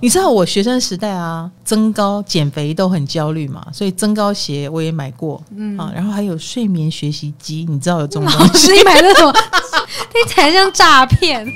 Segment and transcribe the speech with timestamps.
[0.00, 8.38] 你知道我学生时代啊，增高、减肥都很焦虑嘛，所以增高鞋我也买过，嗯啊，然后还有睡眠学习机，你知道有这种东西？
[8.46, 9.32] 老师，你买那种
[10.12, 11.46] 听起来像诈骗。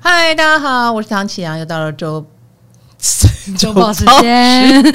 [0.00, 2.26] 嗨，大家好，我是唐启阳，又到了周
[3.56, 4.94] 周报时间。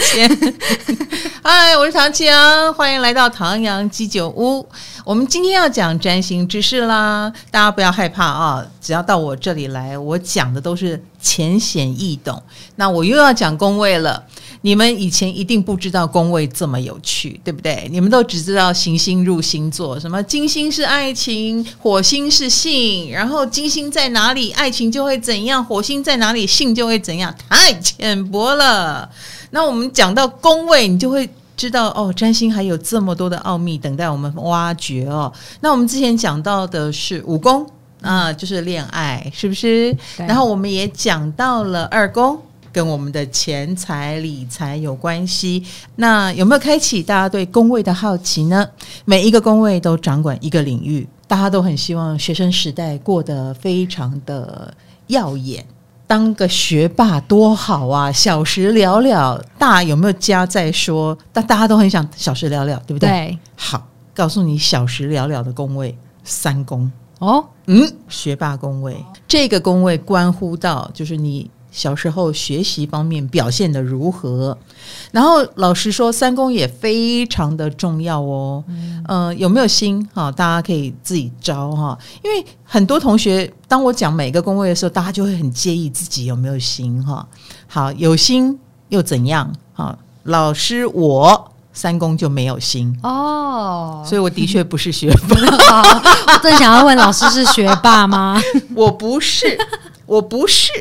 [1.43, 4.67] 嗨，我是唐启阳，欢迎来到唐阳鸡酒屋。
[5.07, 8.67] 我们今天要讲占星知识啦，大家不要害怕啊！
[8.81, 12.43] 只要到我这里来，我讲的都是浅显易懂。
[12.75, 14.21] 那我又要讲宫位了，
[14.63, 17.87] 你们以前一定不知道宫位这么有趣，对不对？
[17.89, 27.33] 你们都只知道行星入星座，什么金星是爱情，火星是性，然后金星在哪里，爱情就会怎样；火星在哪里，性就会怎样。
[27.49, 29.09] 太浅薄了。
[29.51, 35.33] 那我们讲到宫位，你就会知道哦，占星还有这么多的奥秘等待我们挖掘哦。
[35.59, 37.65] 那我们之前讲到的是五宫
[38.01, 39.93] 啊，就是恋爱，是不是？
[40.17, 42.39] 然后我们也讲到了二宫，
[42.71, 45.63] 跟我们的钱财理财有关系。
[45.95, 48.69] 那有没有开启大家对宫位的好奇呢？
[49.05, 54.71] 每一个宫位都掌管一个领域，大家都很希望学生时代过得非常的
[55.07, 55.65] 耀眼。
[56.07, 58.09] 当个学霸多好啊！
[58.11, 61.15] 小时了了，大有没有家再说？
[61.33, 63.09] 但大家都很想小时了了，对不对？
[63.09, 63.39] 对。
[63.57, 68.95] 好，告诉你小时了了的宫位三宫哦，嗯，学霸宫位，
[69.27, 71.51] 这个宫位关乎到就是你。
[71.71, 74.57] 小时候学习方面表现的如何？
[75.11, 78.63] 然后老实说，三公也非常的重要哦。
[78.67, 80.07] 嗯、呃，有没有心？
[80.13, 81.97] 哈，大家可以自己招哈。
[82.23, 87.27] 因为很多同学，当我讲每个工位的时候，大家就会很介意自己有没有心哈。
[87.67, 88.57] 好，有心
[88.89, 89.53] 又怎样？
[89.73, 95.81] 哈，老师我三公就没有心哦，所以我的确不是学霸。
[96.33, 98.41] 我正想要问老师是学霸吗？
[98.73, 99.57] 我不是。
[100.07, 100.71] 我不是，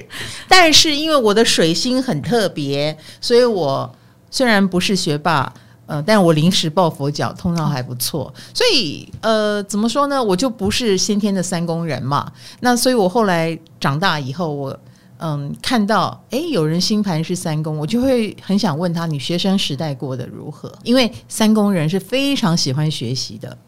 [0.48, 3.94] 但是因为我的水星很特别，所以我
[4.30, 5.52] 虽然不是学霸，
[5.86, 8.32] 呃，但我临时抱佛脚，通常还不错。
[8.54, 10.22] 所以，呃，怎么说呢？
[10.22, 12.32] 我就不是先天的三宫人嘛。
[12.60, 14.78] 那所以我后来长大以后，我
[15.18, 20.72] 嗯看到诶有人星盘是三宫，我就会很想问他：你学生时代过得如何？
[20.84, 23.58] 因为三宫人是非常喜欢学习的。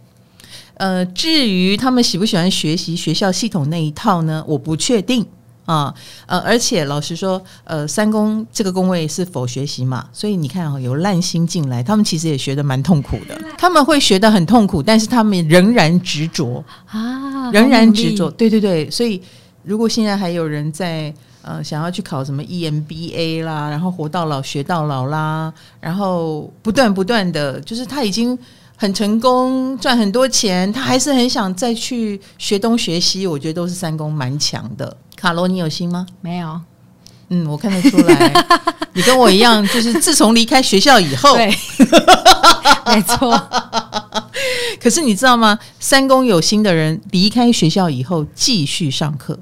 [0.75, 4.45] 呃，至于他们喜不喜欢学习学校系统那一套呢？
[4.47, 5.27] 我不确定。
[5.69, 10.09] 啊，呃，而且老实说，呃，三宫这个宫位是否学习嘛？
[10.15, 13.39] 所以你看啊，有烂心进来，他们其实也学的蛮痛苦的。
[13.59, 18.31] 他们会学的很痛苦，但是他们仍然执着啊，仍然执着。
[18.31, 19.21] 对对对，所以
[19.63, 21.13] 如果现在还有人在
[21.43, 28.39] 呃想要去考什么 EMBA 啦，然后活到老学到老啦，然后不断不断的就是他已经
[28.81, 33.27] 很成功赚很多钱，他还是很想再去学东学西。
[33.27, 34.97] 我觉得都是三公蛮强的。
[35.17, 36.07] 卡罗，你有心吗？
[36.21, 36.61] 没有。
[37.31, 38.47] 嗯，我看得出来，
[38.95, 41.49] 你跟我一样，就是自从离开学校以后，对，
[42.95, 43.37] 没错。
[44.81, 45.59] 可是你知道吗？
[45.81, 49.37] 三公有心的人离开学校以后继续上课。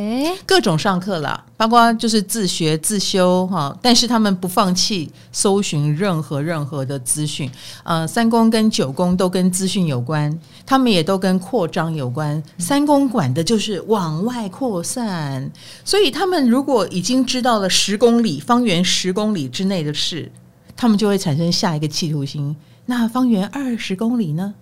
[0.00, 7.50] 诶，各种上课啦，包括就是自学自修哈，但是他们不放弃搜寻任何任何的资讯。
[7.84, 12.42] 呃，三宫跟九宫都跟资讯有关，他们也都跟扩张有关。
[12.56, 15.50] 三宫管的就是往外扩散，
[15.84, 20.32] 所以他们如果已经知道了十公里方圆十公里之内的事，
[20.74, 22.56] 他们就会产生下一个企图心。
[22.86, 24.54] 那方圆二十公里呢？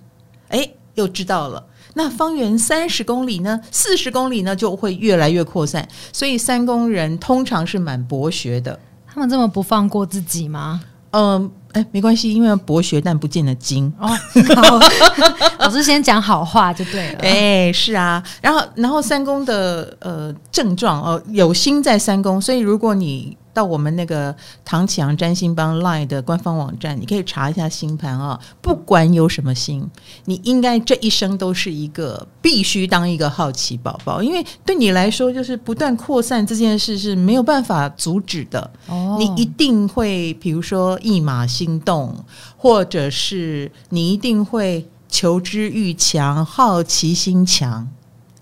[0.48, 1.64] 诶，又知道了。
[1.98, 3.60] 那方圆三十公里呢？
[3.72, 4.54] 四十公里呢？
[4.54, 5.86] 就会越来越扩散。
[6.12, 8.78] 所以三公人通常是蛮博学的。
[9.04, 10.80] 他们这么不放过自己吗？
[11.10, 14.06] 嗯，哎，没关系，因为博学但不见得精哦。
[14.54, 14.78] 好，
[15.58, 17.18] 老师先讲好话就对了。
[17.18, 18.22] 哎，是啊。
[18.40, 23.36] 然后，然后三宫的呃症状哦，有心在三宫，所以如果你。
[23.58, 24.32] 到我们那个
[24.64, 28.38] 唐启阳占星帮 Line 的官方网站，你可以查一下星盘啊。
[28.60, 29.84] 不管有什么星，
[30.26, 38.70] 你应该这一生都是一个必须当一个好奇宝宝，因为对你来说，就是不断扩散这件事是没有办法阻止的。
[38.86, 42.14] 哦，你一定会，比如说一马心动，
[42.56, 47.88] 或者是你一定会求知欲强、好奇心强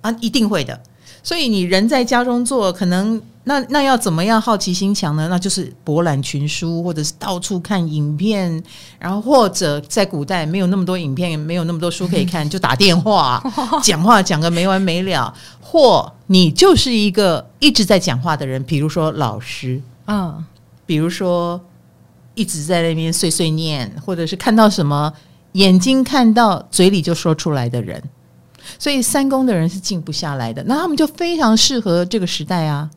[0.03, 0.79] 啊，一定会的。
[1.27, 3.21] 所以你人在家中坐，可能。
[3.49, 5.29] 那那要怎么样好奇心强呢？
[5.29, 8.63] 那就是博览群书，或者是到处看影片，
[8.99, 13.41] 然后或者在古代没有那么多影片，没有那么多书可以看，就打电话
[13.83, 15.33] 讲话讲个没完没了。
[15.61, 20.45] 或你就是一个一直在讲话的人，比如说老师，嗯，
[20.85, 21.61] 比如说
[22.35, 25.13] 一直在那边碎碎念，或者是看到什么
[25.53, 28.03] 眼睛看到，嘴里就说出来的人。
[28.79, 32.89] 所以三宫的人是静不下来的，那他们就非常适合这个时代啊。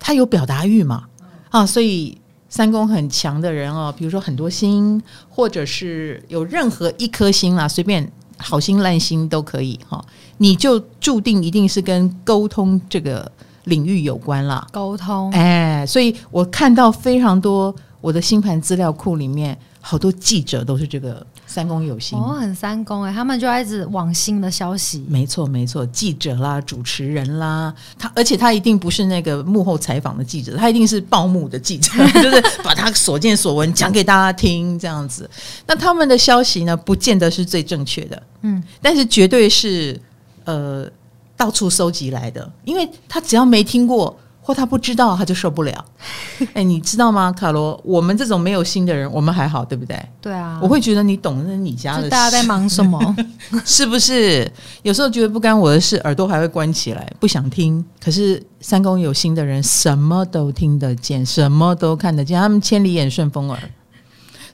[0.00, 1.04] 他有表达欲嘛？
[1.50, 2.16] 啊，所以
[2.48, 10.02] 三宫很强的人哦，比如说很多星，或者是有任何一颗星啦，随便好心烂心都可以哈。
[10.38, 13.30] 你就注定一定是跟沟通这个
[13.64, 14.66] 领域有关啦。
[14.72, 21.26] 沟通，哎，所以我看到非常多我的星盘资料库里面，好多记者都是这个。
[21.48, 25.04] 三公有心哦，很三公哎，他们就一直往新的消息。
[25.08, 31.90] 没错没错，记者啦，主持人啦，他而且他一定不是那个幕后采访的记者，他一定是报幕的记者，
[32.22, 35.28] 就是把他所见所闻讲给大家听这样子。
[35.66, 39.98] 那他们的消息呢，不见得是最正确的，嗯，但是绝对是
[40.44, 40.86] 呃
[41.34, 44.14] 到处收集来的，因为他只要没听过。
[44.48, 45.84] 或他不知道，他就受不了。
[46.54, 47.78] 哎，你知道吗，卡罗？
[47.84, 50.02] 我们这种没有心的人，我们还好，对不对？
[50.22, 52.98] 对啊，我会觉得你懂那是你家的事，大家在忙什么？
[53.66, 54.50] 是不是？
[54.80, 57.84] 有时候觉得不干我的事，耳朵还会关起来，不想听。
[58.02, 63.60] 可是三公有心的人，什么都听得见，什么都看得见，他们千里眼、顺风耳。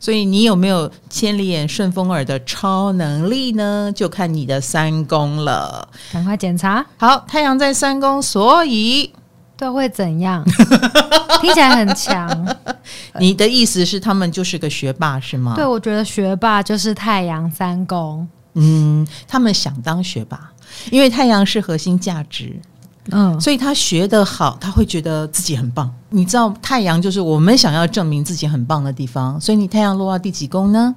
[0.00, 3.92] 所以你有没有千里眼、顺风耳的超能力呢？
[3.94, 5.88] 就看你的三宫了。
[6.12, 6.84] 赶快检查。
[6.96, 9.12] 好，太阳在三宫，所以。
[9.56, 10.44] 都会怎样？
[11.40, 12.56] 听起来很强。
[13.18, 15.54] 你的意思是他们就是个学霸是吗？
[15.56, 18.26] 对，我觉得学霸就是太阳三宫。
[18.54, 20.50] 嗯，他们想当学霸，
[20.90, 22.54] 因为太阳是核心价值。
[23.10, 25.92] 嗯，所以他学得好，他会觉得自己很棒。
[26.08, 29.38] 你知道，太阳就是我们想要证明自己很棒的地方。
[29.40, 30.94] 所以你太阳落到第几宫呢？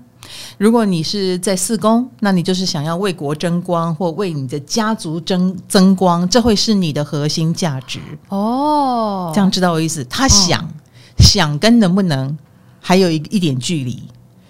[0.57, 9.31] 如果你是在四宫，那你就是想要为国争光，或为你的家族争争光，这会是你的核心价值哦。
[9.33, 10.03] 这样知道我意思？
[10.06, 10.68] 他想、哦、
[11.19, 12.38] 想跟能不能
[12.79, 14.03] 还有一一点距离，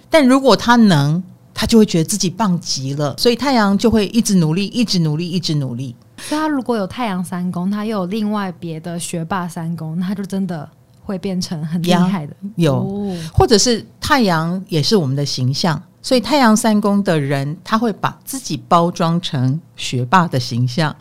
[0.08, 1.22] 但如果他能，
[1.52, 5.94] 他就会觉得自己棒极了，所以太阳就会一直努力，一直努力，一直努力。
[6.18, 10.68] 所以他如果有太阳三宫，他又有另外别的学霸三宫，那他就真的。
[11.08, 20.94] 会变成很厉害的，有，哦、或者是太阳也是我们的形象，所以太阳三宫的人他会把自己包装成学霸的形象。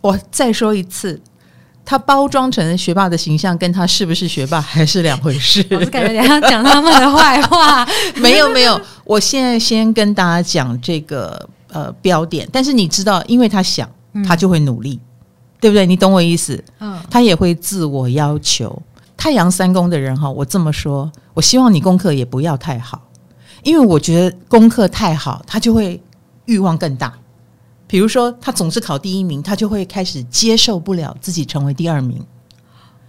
[0.00, 1.20] 我再说一次，
[1.84, 5.62] 他包装成学霸的形象，跟他是不是学霸还是两回事。
[5.72, 7.86] 我感觉你要讲他们的坏话，
[8.16, 13.86] 没有没有，我现在先跟大家讲这个呃标点，但是你知道，因为他想，
[14.26, 15.08] 他就会努力，嗯、
[15.60, 15.84] 对不对？
[15.84, 16.64] 你懂我意思？
[16.80, 18.80] 嗯，他也会自我要求。
[19.24, 23.00] 太阳三宫的人哈，我这么说，我希望你功课也不要太好，
[23.62, 25.98] 因为我觉得功课太好，他就会
[26.44, 27.10] 欲望更大。
[27.86, 32.22] 比如说，他总是考第一名，他就会开始接受不了自己成为第二名。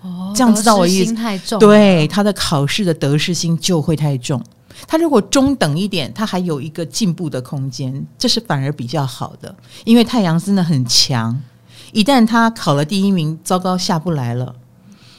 [0.04, 1.14] 哦，这样知道我意思？
[1.14, 4.42] 太重，对，他的考试的得失心就会太重。
[4.88, 9.54] 他如果中等一点，他还有一个进步的空间，这是反而比较好的。
[9.84, 11.38] 因为太阳真的很强，
[11.92, 14.56] 一旦他考了第一名，糟糕，下不来了。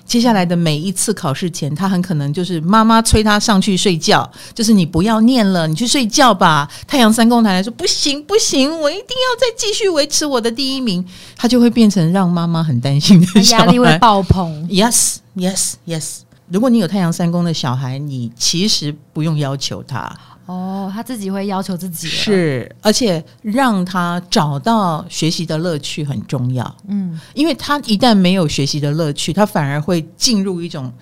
[0.07, 6.71] 接下来的每一次考试前，他很可能就是妈妈催他上去睡觉，就是你不要念了，你去睡觉吧。
[6.87, 11.05] 太阳三宫奶奶说不行不行，我一定要再继续维持我的第一名，
[11.37, 14.67] 他就会变成让妈妈很担心的压力会爆棚。
[14.69, 16.19] Yes yes yes，
[16.49, 20.17] 如果你有太阳三宫的小孩，你其实不用要求他。
[20.47, 26.77] 哦，他自己会要求自己，是，而且让他找到学习的乐趣很重要。
[26.87, 30.93] 嗯，因为他一旦没有学习的乐趣，他反而会进入一种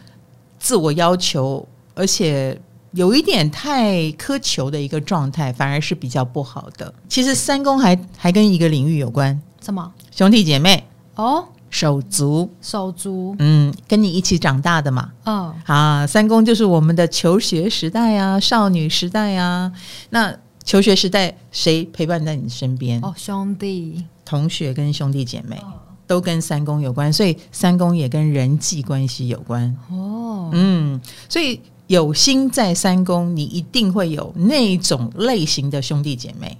[0.58, 2.58] 自我要求，而且
[2.92, 6.92] 有一点太苛求的一个状态，反而是比较不好的。
[7.08, 9.92] 其实三宫还还跟一个领域有关，什么？
[10.10, 10.84] 兄弟姐妹？
[11.16, 11.46] 哦。
[11.74, 19.72] 手足，手足，嗯，跟你一起长大的嘛，嗯，啊，三公就是我们的求学时代啊，少女时代啊，
[20.10, 23.00] 那求学时代谁陪伴在你身边？
[23.02, 25.74] 哦，兄弟、同学跟兄弟姐妹、哦、
[26.06, 29.76] 都跟三宫有关，所以三宫也跟人际关系有关。
[29.90, 36.56] 哦，嗯，所以有心在三宫，你一定会有那种类型的兄弟姐妹。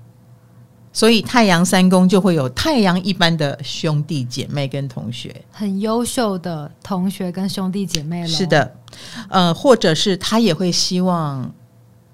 [0.95, 8.29] 所以太阳三宫就会有太阳一般的兄弟姐妹跟同学，很优秀的同学跟兄弟姐妹了。
[8.29, 8.77] 是的，
[9.29, 11.53] 呃，或者是他也会希望，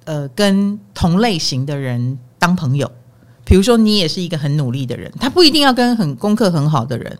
[0.05, 2.91] 呃，跟同类型的人当朋友。
[3.45, 7.19] 比如说，你也是一个很努力的人，他不一定要跟很功课很好的人，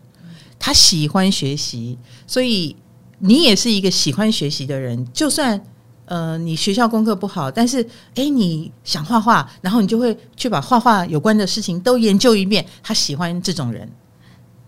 [0.57, 2.75] 他喜欢学习，所以
[3.19, 5.63] 你也是一个喜欢学习的人，就算。
[6.11, 7.81] 呃，你学校功课不好，但是
[8.15, 12.65] 哎，你想画画，然后你就会去把画画有关的事情都研究一遍。
[12.83, 13.89] 他喜欢这种人，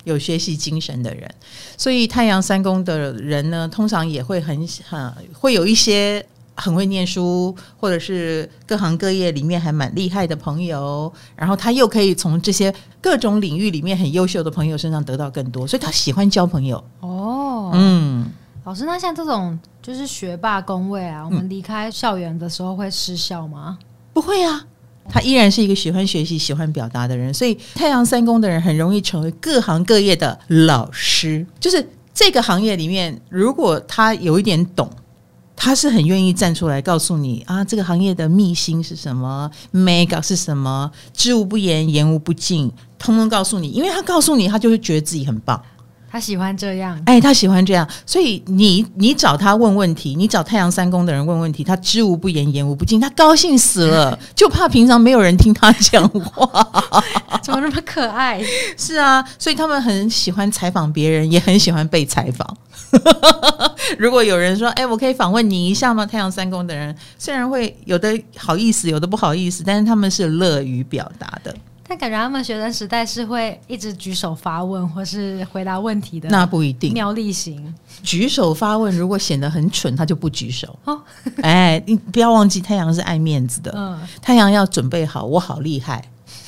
[0.05, 1.29] 有学习精神的人。
[1.75, 16.81] 所以太阳三宫的人呢，通常也会很很会有一些很会念书，或者是各行各业里面还蛮厉害的朋友，然后他又可以从这些各种领域里面很优秀的朋友身上得到更多，所以他喜欢交朋友。
[17.01, 18.31] 哦，嗯，
[18.63, 23.77] 老师，那像这种就是学霸工位啊，我们离开校园的时候会失效吗？
[24.13, 24.65] 不会啊，
[25.09, 31.45] 他依然是一个喜欢学习、喜欢表达的人，所以太阳三宫的人很容易成为各行各业的老师。
[31.59, 34.89] 就是这个行业里面，如果他有一点懂。
[35.55, 43.69] 他是很愿意站出来告诉你啊，这个行业的秘辛是什么，mega 是什么，知无不言，言无不尽，通通告诉你。
[43.69, 45.63] 因为他告诉你，他就会觉得自己很棒。
[46.13, 47.89] 他喜欢这样，哎，他喜欢这样。
[48.05, 56.93] 所以你你找他问问题，你找太阳三宫的人问问题，他知无不言，言无不尽，他高兴死了， 就怕平常没有人听他讲话。
[57.41, 58.39] 怎么那么可爱？
[58.77, 62.57] 是啊，所以他们很喜欢采访别人，也很喜欢被采访。
[63.97, 71.51] 如果有人说：“哎，我可以访问你一下吗？”太阳三宫的人虽然会有的好意思，有的不好意思，但是他们是乐于表达的。
[71.93, 76.27] 但感觉他们学生时代是会一直举手发问，或是回答问题的。
[76.27, 77.71] 那不一定，妙丽型
[78.01, 80.75] 举手发问，如果显得很蠢，他就不举手。
[80.85, 80.99] 哦，
[81.43, 83.71] 哎，你不要忘记，太阳是爱面子的。
[83.75, 86.03] 嗯，太阳要准备好，我好厉害。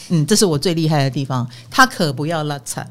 [0.09, 1.47] 嗯，这是我最厉害的地方。
[1.69, 2.81] 他可不要拉扯。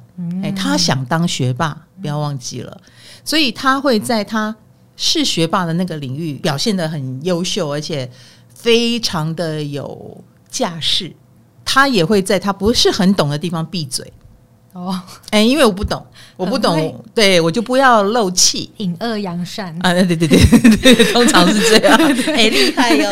[0.40, 2.80] 哎，他想当学霸，不要忘记了。
[3.24, 4.54] 所以他会在他
[4.96, 8.08] 是学霸的那个领域表现得很优秀，而且
[8.54, 11.12] 非常的有架势。
[11.64, 14.12] 他也会在他不是很懂的地方闭嘴。
[14.72, 16.04] 哦，哎，因为我不懂，
[16.36, 19.92] 我不懂，对我就不要漏气，隐恶扬善啊！
[19.92, 21.96] 对对对对对，通常是这样。
[22.34, 23.08] 哎，厉害哟！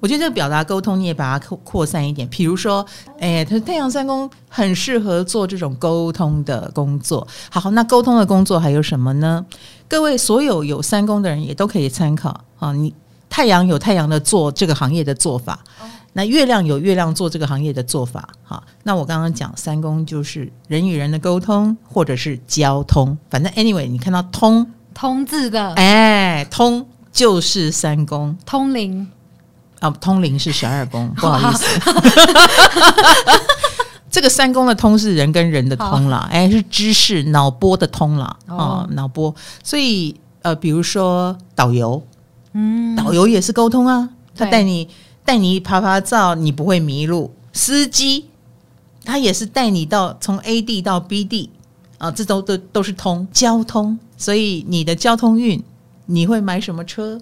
[0.00, 2.28] 我觉得这个表达沟通，你也把它扩扩散一点。
[2.28, 2.84] 比如说，
[3.18, 7.26] 哎，他太阳三宫很适合做这种沟通的工作。
[7.48, 9.42] 好，那沟通的工作还有什么呢？
[9.88, 12.74] 各位所有有三宫的人也都可以参考啊。
[12.74, 12.92] 你
[13.32, 15.58] 太阳有太阳的做这个行业的做法。
[16.12, 18.62] 那月亮有月亮做这个行业的做法，哈。
[18.82, 28.36] 那我刚刚讲三宫就是人与人的沟通，或者是交通，反正 anyway，你看到通通字的，哎，通就是三宫。
[28.44, 29.10] 通灵
[29.80, 31.64] 啊，通灵是十二宫， 不好意思。
[34.12, 39.34] 这个三宫的通是人跟人的通啦，哎，是知识脑波的通啦，哦，脑波。
[39.64, 42.02] 所以呃，比如说导游，
[42.52, 44.88] 嗯，导游也是沟通啊，他带你。
[45.24, 47.32] 带你拍拍照，你不会迷路。
[47.52, 48.26] 司机
[49.04, 51.48] 他也是带你到从 A 地到 B 地
[51.98, 53.96] 啊，这都都都是通交通。
[54.16, 55.62] 所以你的交通运，
[56.06, 57.20] 你会买什么车？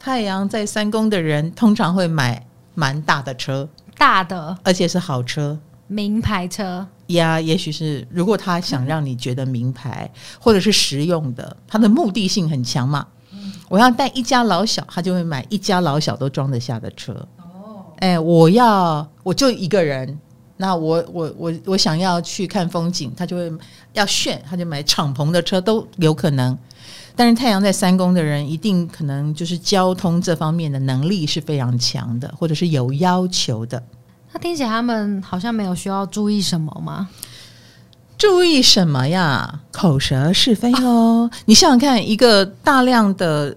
[0.00, 7.38] 太阳在三宫的人通常会买蛮大的车，大的，而且是好车，名牌车呀。
[7.38, 10.10] 也许是如果他想让你觉得名牌，
[10.40, 13.06] 或者是实用的，他的目的性很强嘛。
[13.68, 17.12] 我要带一家老小，他就会买一家老小都装得下的车。
[17.38, 20.18] 哦，哎，我要我就一个人，
[20.56, 23.52] 那我我我我想要去看风景，他就会
[23.92, 26.56] 要炫，他就买敞篷的车都有可能。
[27.14, 33.82] 但是太阳在三宫的人，一定可能就是交通这方面的能力是非常强的，或者是有要求的。
[34.32, 37.08] 那听起来他们好像没有需要注意什么吗？
[38.18, 39.60] 注意什么呀？
[39.70, 41.30] 口舌是非哦！
[41.32, 43.56] 啊、你想想看，一个大量的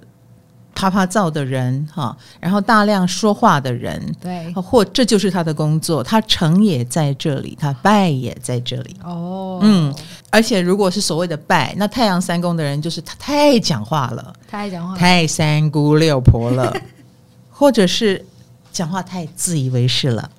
[0.76, 8.96] 啪啪照的人哈，然后大量说话的人，对，或这就是他的工作，他成也在这里，他败也在这里。
[9.04, 9.94] 哦，嗯，
[10.30, 16.72] 而且如果是所谓的败，那太阳三宫的人就是他太讲话了，太讲话，太三姑六婆了，
[17.50, 18.24] 或者是
[18.72, 20.30] 讲话太自以为是了。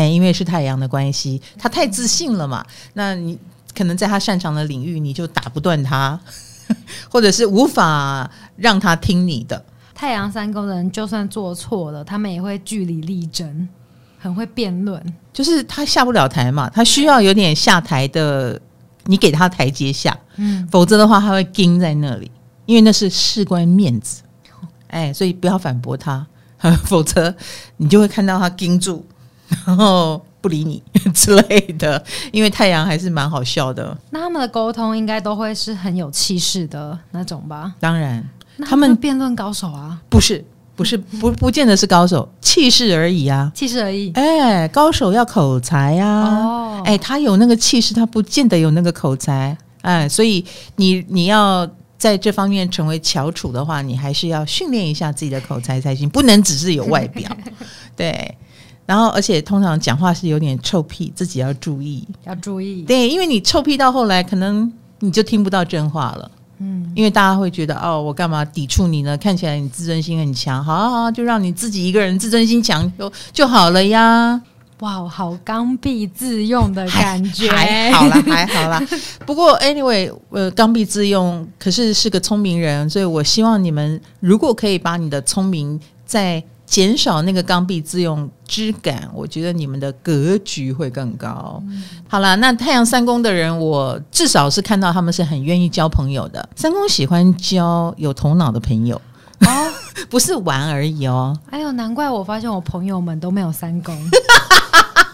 [0.00, 2.64] 哎，因为是太阳的关系，他太自信了嘛。
[2.94, 3.38] 那你
[3.76, 6.18] 可能在他擅长的领域，你就打不断他，
[7.10, 9.62] 或者是无法让他听你的。
[9.94, 13.68] 太阳三宫的人，就算做错了，他们也会据理力争，
[14.18, 15.04] 很会辩论。
[15.34, 18.58] 就是他下不了台嘛，他需要有点下台的，
[19.04, 22.30] 你给他台阶下，嗯，否则的话他会盯在那里，
[22.64, 24.22] 因为那是事关面子。
[24.86, 26.26] 哎，所以不要反驳他，
[26.86, 27.34] 否则
[27.76, 29.04] 你就会看到他盯住。
[29.66, 30.82] 然后不理你
[31.14, 32.02] 之类的，
[32.32, 33.96] 因为太阳还是蛮好笑的。
[34.10, 37.72] 那他们的沟通应该都会是很有气势的那种吧？
[37.78, 38.26] 当然，
[38.64, 40.44] 他们辩论高手啊，不是，
[40.76, 44.12] 不是，不，不见得是高手，气势而已啊，气势而已。
[44.14, 46.38] 哎，高手要口才呀、啊。
[46.38, 49.56] 哦，哎，他有那个气势，他不见得有那个口才。
[49.82, 50.44] 哎，所以
[50.76, 57.30] 你你要在这方面成为翘楚的话，你还是要训练一下自己的口才才行，不能只是有外表。
[57.96, 58.36] 对。
[58.90, 62.82] 然后，而且通常讲话是有点臭屁，自己要注意，要注意。
[62.82, 64.68] 对，因为你臭屁到后来，可能
[64.98, 66.28] 你就听不到真话了。
[66.58, 69.16] 嗯，因为大家会觉得哦，我干嘛抵触你呢？
[69.16, 74.42] 看起来你自尊心很强，好好好，就让你自己一个人自尊心强就就好了呀。
[74.80, 78.82] 哇，好刚愎自用的感觉，还好啦，还好啦。
[79.24, 91.60] 不过 anyway，呃，刚愎自用，可是是个聪明人，所以我希望你们如果可以把你的聪明再减少那个刚愎自用之感，我觉得你们的格局会更高。
[91.66, 96.48] 嗯、好啦，那太阳三宫的人，我至少是看到他们是很愿意交朋友的。
[96.54, 98.94] 三宫喜欢交有头脑的朋友
[99.40, 99.72] 哦，
[100.08, 101.36] 不是玩而已哦。
[101.50, 103.92] 哎呦，难怪我发现我朋友们都没有三宫。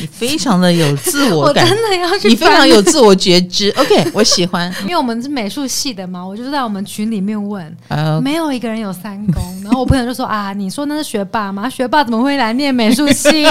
[0.00, 2.28] 你 非常的有自我感，我真的要去。
[2.28, 4.72] 你非常有自我觉知， OK，我喜欢。
[4.82, 9.42] 因为我们是美术系的嘛，我就在我们群里面问，uh, 没有一个人有三公。
[9.62, 11.68] 然后我朋友就说啊，你说那是学霸吗？
[11.68, 13.44] 学霸怎么会来念美术系？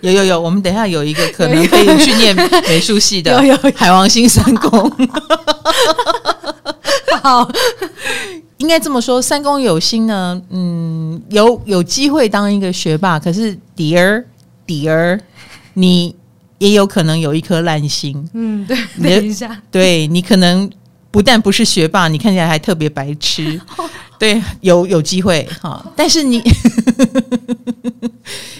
[0.00, 2.34] 有有有，我们等一下有一个可能可以去念
[2.68, 4.90] 美术系的，有有海王星三公。
[7.22, 7.50] 好，
[8.58, 14.24] 应该这么说，三公有心呢，嗯，有有机会当一个学霸，可是 Dear。
[14.66, 15.20] 底儿，
[15.74, 16.14] 你
[16.58, 18.28] 也有可能有一颗烂心。
[18.32, 20.70] 嗯，对，等一下，对你可能
[21.14, 23.60] 不但不是学霸，你看起来还特别白痴。
[24.18, 26.42] 对，有有机会哈，但是你。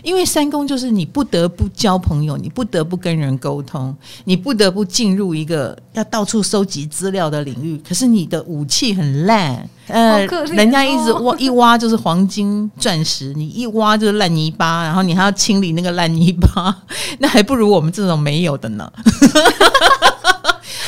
[0.05, 7.81] 因为三公就是你不得不交朋友，你不得不跟人沟通，你不得不进入一个要到处收集资料的领域。
[7.89, 16.77] 可是你的武器很烂，呃，哦、人家一直挖一挖就是黄金钻石，你一挖就是烂泥巴，然后你还要清理那个烂泥巴，
[17.19, 18.93] 那还不如我们这种没有的呢。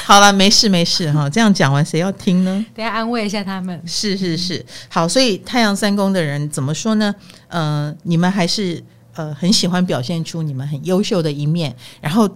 [0.06, 2.64] 好了，没事没事哈，这样讲完谁要听呢？
[2.72, 3.82] 等下安慰一下他们。
[3.84, 7.12] 是是是，好，所以太阳三宫的人怎么说呢？
[7.48, 8.82] 呃，你们还是。
[9.18, 12.28] 呃，很喜欢表现出你们很优秀的一面，然后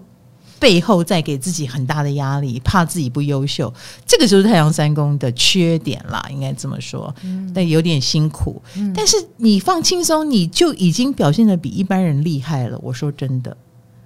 [0.58, 3.70] 背后再给自己很大的压力，怕自己不优秀，
[4.06, 7.14] 这个就是太阳三宫的缺点啦，应该这么说。
[7.22, 12.78] 嗯，但有点辛苦，嗯，但是你放轻松，你就已经表现的比一般人厉害了。
[12.80, 13.54] 我说真的，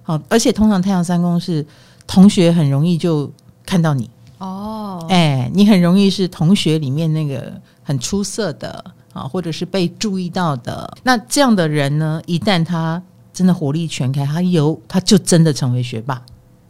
[0.03, 1.65] 好，而且通常太阳三宫是
[2.05, 3.31] 同学很容易就
[3.65, 8.83] 看到你哦，哎，你很容易是同学里面那个很出色的。
[9.15, 13.01] 啊，或者是被注意到的，那这样的人呢，一旦他
[13.31, 16.21] 真的火力全开，他有他就真的成为学霸，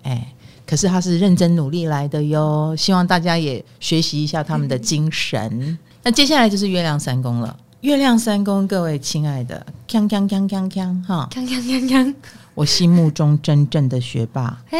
[0.03, 0.31] 哎，
[0.63, 2.75] 可是他是认真努力来的哟。
[2.77, 5.41] 希望大家也学习一下他们的精神。
[5.59, 12.13] 嗯、那接下来就是月亮三宫了，月亮三宫，各位亲爱的，锵锵锵锵锵哈，锵锵锵锵，
[12.53, 14.77] 我心目中真正的学霸，哎，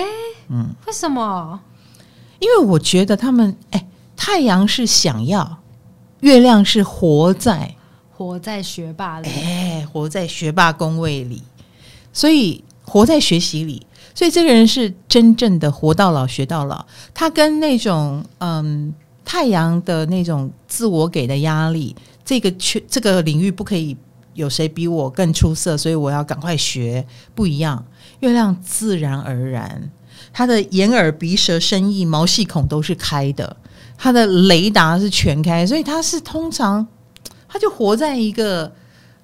[0.50, 1.60] 嗯，为什么？
[2.46, 5.58] 因为我觉得他们，哎，太阳是想要。
[6.20, 7.76] 月亮是活在
[8.12, 11.42] 活在学霸里，哎，活在学霸工位里，
[12.14, 16.86] 所以活在学习里，所以这个人是真正的活到老学到老。
[17.16, 23.98] 他跟那种嗯太阳的那种自我给的压力，这个缺这个领域不可以
[24.36, 27.84] 有谁比我更出色，所以我要赶快学，不一样。
[28.20, 29.92] 月亮自然而然，
[30.38, 33.56] 他的眼耳鼻舌身意毛细孔都是开的。
[33.98, 36.86] 他的雷达是全开，所以他是通常，
[37.48, 38.70] 他就活在一个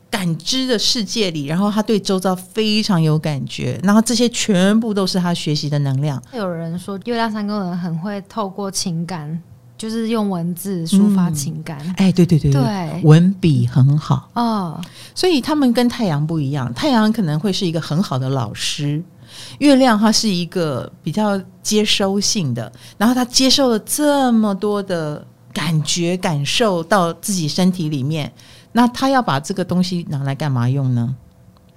[0.09, 6.23] 感知的世界里，然后他对周遭非常有感觉，然后这些全部都是他学习的能量。
[6.33, 9.37] 有人说月亮三宫人很会透过情感，
[9.77, 11.77] 就是用文字抒发情感。
[11.97, 14.79] 哎、嗯，对对对对，对文笔很好哦，
[15.13, 19.03] 所以他们跟太阳不一样，太阳可能会是一个很好的老师。
[19.59, 28.31] 月亮它是一个比较接收性的，然后他接受了这么多的感觉感受到自己身体里面，
[28.71, 31.15] 那他要把这个东西拿来干嘛用呢？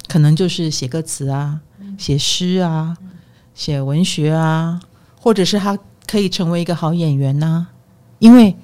[0.09, 1.61] 可能就是写歌词啊，
[1.99, 2.97] 写诗啊，
[3.55, 4.81] 写文学啊，
[5.21, 7.69] 或者是他可以成为一个好演员呐、啊，
[8.19, 8.57] 因为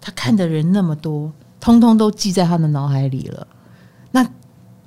[0.00, 3.46] 他看的人那么多，通通都记在他的脑海里了。
[4.10, 4.26] 那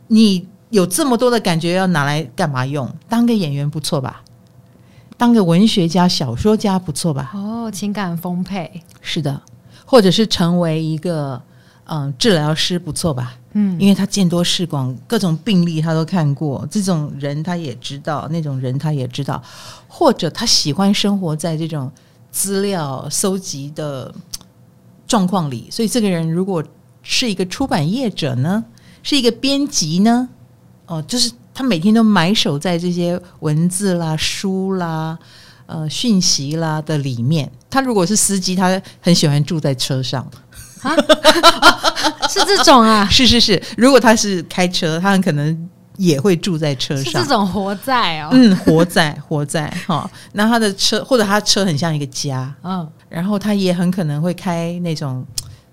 [0.07, 0.47] 你？
[0.69, 2.89] 有这么多的感觉要拿来干嘛用？
[3.07, 4.21] 当个演员不错吧？
[5.17, 7.31] 当个文学家、小说家不错吧？
[7.33, 9.41] 哦，情感丰沛，是的，
[9.85, 11.41] 或者是成为一个
[11.85, 13.35] 嗯治疗师不错吧？
[13.53, 19.43] 嗯，因为他见多识广，各种病例他都看过，这种人他也知道，那种人他也知道，
[19.87, 21.91] 或者他喜欢生活在这种
[22.31, 24.13] 资料搜集的
[25.07, 26.63] 状况里，所以这个人如果
[27.01, 28.63] 是一个出版业者呢，
[29.01, 30.29] 是一个编辑呢？
[30.89, 35.17] 哦，就是他每天都埋首在这些文字啦、书啦、
[35.67, 37.49] 呃讯息啦的里面。
[37.69, 40.27] 他如果是司机，他很喜欢住在车上
[40.81, 40.95] 啊，
[42.27, 43.07] 是这种啊？
[43.11, 43.61] 是是是。
[43.77, 50.09] 如果他是开车，他很可能也会住在车上，是这种活在哦，嗯，活在活在哈。
[50.31, 55.23] 那他的车或者他车很像一个家，嗯，然后他也很可能会开那种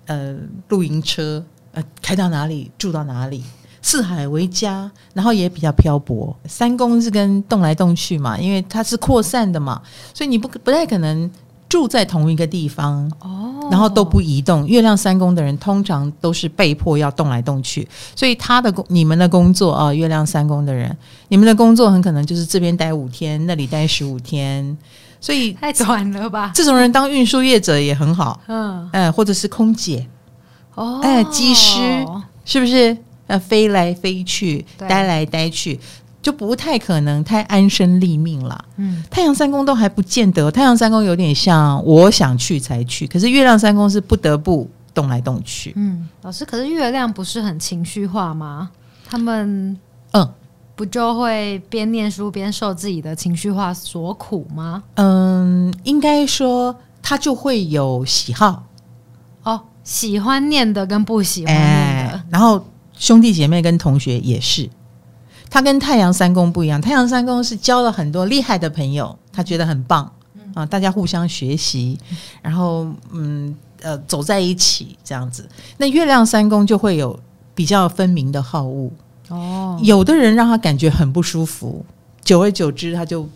[0.05, 0.35] 呃
[0.67, 3.43] 露营车，呃，开到哪里住到哪里，
[3.87, 6.35] 四海为家，然后也比较漂泊。
[6.45, 9.81] 三宫是跟动来动去嘛，因为它是扩散的嘛，
[10.13, 11.31] 所以你不不太可能。
[11.69, 14.65] 住在同一个地方哦，然后都不移动。
[14.65, 20.97] 月亮三宫的人通常都是被迫要动来动去，所以他的工、你们的工作啊，月亮三宫的人，
[21.27, 24.77] 你们的工作很可能就是这边待五天，那里待十五天，
[25.19, 26.53] 所以太短了吧？
[26.55, 30.07] 这种人当运输业者也很好，嗯，哎，或者是空姐
[30.75, 31.81] 哦，哎，机师
[32.45, 32.97] 是不是？
[33.27, 35.79] 呃，飞来飞去，待来待去。
[36.19, 38.65] 就不太可能太安身立命了。
[38.75, 40.51] 嗯，太阳三宫都还不见得。
[40.51, 45.71] 太阳三宫有点像我想去才去，可是月亮三宫是不得不动来动去。
[45.77, 48.69] 嗯，老师，可是月亮不是很情绪化吗？
[49.09, 49.77] 他们
[50.11, 50.29] 嗯，
[50.75, 54.83] 不就会边念书边受自己的情绪化所苦吗？
[54.95, 58.63] 嗯，应该说他就会有喜好
[59.43, 62.65] 哦，喜欢念的跟不喜欢念的，欸，然后
[62.97, 64.69] 兄弟姐妹跟同学也是。
[65.49, 70.11] 他跟太阳三宫不一样，太阳三宫是交了很多厉害的朋友，他觉得很棒
[70.53, 71.97] 啊，大家互相学习，
[72.41, 75.47] 然后嗯呃走在一起这样子。
[75.77, 77.17] 那月亮三宫就会有
[77.55, 78.91] 比较分明的好恶
[79.29, 81.85] 哦，有的人让他感觉很不舒服，
[82.21, 83.27] 久而久之他就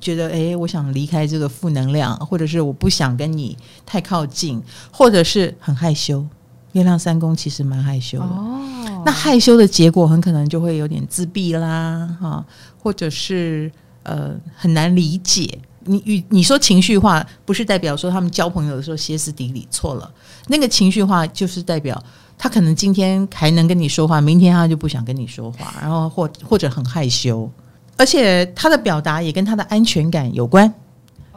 [0.00, 6.26] 觉得哎，我想离开这个负能量，或者是我不想跟你太靠近，或者是很害羞。
[6.72, 8.24] 月亮三宫其实蛮害羞的。
[8.24, 8.58] 哦
[9.04, 12.44] 那害羞的结果很可能就会有点自闭啦，哈，
[12.80, 13.68] 或者是
[14.04, 15.58] 呃很难理解。
[15.84, 20.08] 你与你说情绪化，不是代表说他们交朋友的时候歇斯底里，错了。
[20.46, 22.00] 那个情绪化就是代表
[22.38, 27.50] 他可能今天还能跟你说话，明天他就不想跟你说话，然后或或者很害羞，
[27.96, 30.72] 而且他的表达也跟他的安全感有关。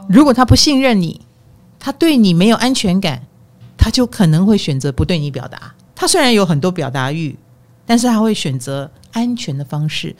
[0.08, 1.20] 如果他不信任你，
[1.80, 3.26] 他对你没有安全感，
[3.86, 5.72] 他就可能会选择不对你表达。
[5.94, 7.38] 他虽然有很多表达欲。
[7.88, 10.12] 但是他会选择安全的方式，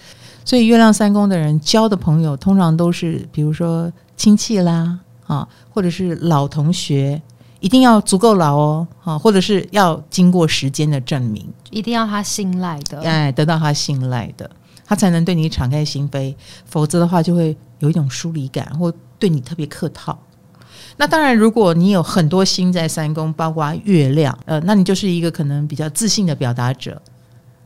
[0.45, 7.21] 所以月亮三宫的人交的朋友通常都是，比如说亲戚啦，啊，或者是老同学，
[7.59, 14.49] 一定要足够老哦，啊，或者是要经过时间的证明，一定要他信赖的，哎，得到他信赖的，
[14.85, 16.33] 他才能对你敞开心扉，
[16.67, 20.17] 否则的话就会有一种疏离感，或对你特别客套。
[20.99, 27.01] 那当然，如果你有很多星在三宫，包括月亮，呃，那你就是一个可能比较自信的表达者。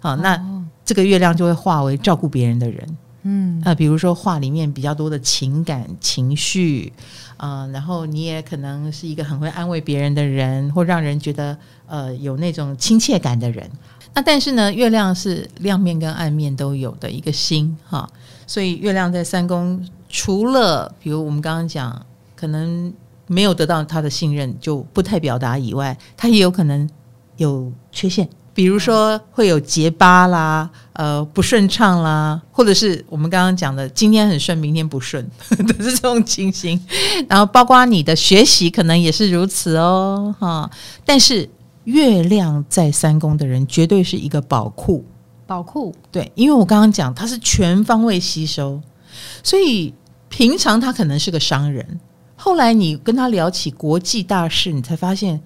[0.01, 0.41] 好，那
[0.85, 6.93] 这个月亮就会化为照顾别人的人，嗯，啊，比如说画里面比较多的情感情绪，
[7.37, 13.71] 啊、呃，然后你也可能是一个很会安慰别人的人，或让人觉得呃有那种亲切感的人。
[14.13, 18.09] 那但是呢，月亮是亮面跟暗面都有的一个星，哈，
[18.47, 22.93] 所以月亮在三宫，除了比如我们刚刚讲，可能
[23.31, 26.91] 没有得到他的信任就不太表达以外，他也有可能
[27.37, 28.29] 有缺陷。
[28.53, 36.79] 比如说会有结巴啦，呃，不顺畅啦，或者是我们刚刚讲的今天很顺，明天不顺， 都是这种情形。
[37.29, 40.69] 然后包括你的学习可能也是如此哦，哈。
[41.05, 41.49] 但是
[41.85, 45.05] 月亮在三宫的人绝对是一个宝库，
[45.47, 45.95] 宝库。
[46.11, 48.83] 对，因为我刚刚讲他是全方位吸收，
[49.45, 49.95] 所以
[50.29, 52.01] 平常他可能是个商人，
[52.41, 55.41] 后来你跟他聊起国际大事，你才发现，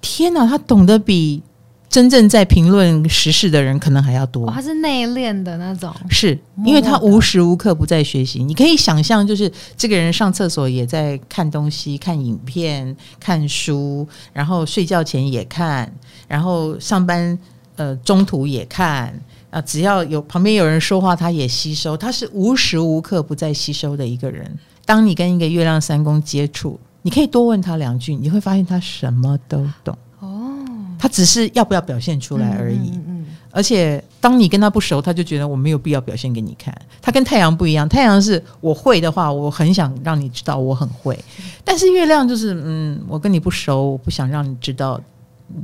[0.00, 1.42] 天哪，他懂得比。
[1.88, 4.48] 真正在评论时事的人可能还要多。
[4.48, 8.42] 哦，他是内敛的那种，是因为他无时无刻不在学习。
[8.42, 15.92] 你可以想象，就是这个人上厕所也在看东西、看影片、看书，然后睡觉前也看，
[16.26, 17.38] 然后上班
[17.76, 19.12] 呃中途也看
[19.50, 21.94] 啊，只要有旁边有人说话，他也吸收。
[21.94, 24.50] 他是无时无刻不在吸收的一个人。
[24.92, 29.96] 当你跟一个月亮三宫接触，你可以多问他两句，你会发现他什么都懂。
[30.20, 30.58] 哦
[30.98, 36.76] 他只是要不要表现出来而已，嗯嗯嗯，而且当你跟他不熟，他就觉得我没有必要表现给你看。
[37.00, 41.18] 他跟太阳不一样，太阳是我会的话，我很想让你知道我很会。
[41.64, 45.00] 但是月亮就是，嗯，我跟你不熟，我不想让你知道，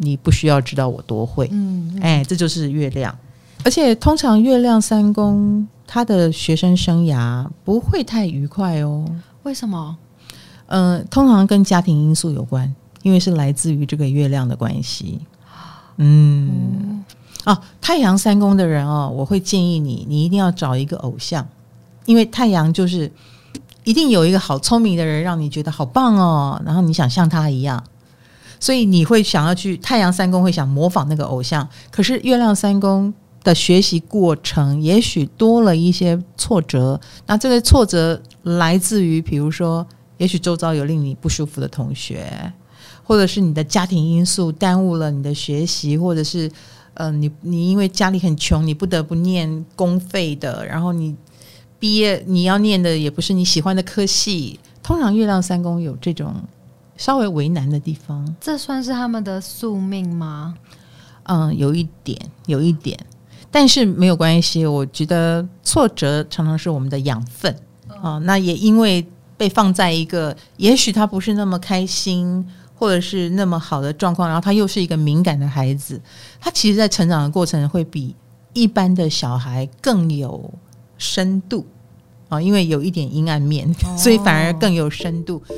[0.00, 1.50] 你不需要知道我多会。
[1.52, 3.14] 嗯，嗯，哎，这就是月亮。
[3.64, 9.04] 而且通常月亮三宫，他的学生生涯不会太愉快哦。
[9.42, 9.96] 为什么？
[10.66, 12.74] 嗯、呃，通常跟家庭因素有关。
[13.02, 15.20] 因为是来自于这个月亮的关系，
[15.98, 17.04] 嗯，嗯
[17.44, 21.46] 啊，太阳三宫的人哦，我会建议你，你一定要找一个偶像，
[22.06, 23.10] 因为太阳就是
[23.84, 27.82] 一定有一个好聪明的人，让你觉得好棒哦，然后你想像他一样，
[28.58, 33.14] 所以你会想要去太阳三宫会想模仿那个偶像，可是月亮三宫
[33.48, 37.00] 的学习过程，也许多了一些挫折。
[37.26, 39.86] 那这个挫折来自于，比如说，
[40.18, 42.52] 也许周遭有令你不舒服的同学，
[43.02, 46.50] 或者是你的家庭因素耽误了你的学习，或者是，
[46.92, 51.16] 呃，你你因为家里很穷，你不得不念公费的，然后你
[51.78, 54.60] 毕业你要念的也不是你喜欢的科系。
[54.82, 56.34] 通常月亮三宫有这种
[56.98, 60.54] 稍微为难的地方，这算是他们的宿命吗？
[61.24, 62.98] 嗯，有一点，有一点，
[63.50, 64.64] 但是没有关系。
[64.66, 67.52] 我觉得挫折常常是我们的养分
[68.02, 68.26] 啊、嗯。
[68.26, 69.06] 那也因为
[69.36, 76.00] 被放在一个也许他不是那么开心，或者是那么好的状况，然后他又是一个敏感的孩子，
[76.40, 78.14] 他其实在成长的过程会比
[78.52, 80.52] 一般的小孩更有
[80.96, 81.66] 深度
[82.28, 85.42] 啊，因为有一点阴暗面， 所以反而更有深度。
[85.48, 85.54] 哦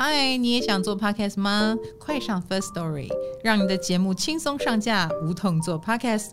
[0.00, 1.76] 嗨，你也想做 podcast 吗？
[1.98, 3.08] 快上 First Story，
[3.42, 6.28] 让你的节目轻松上架，无痛做 podcast。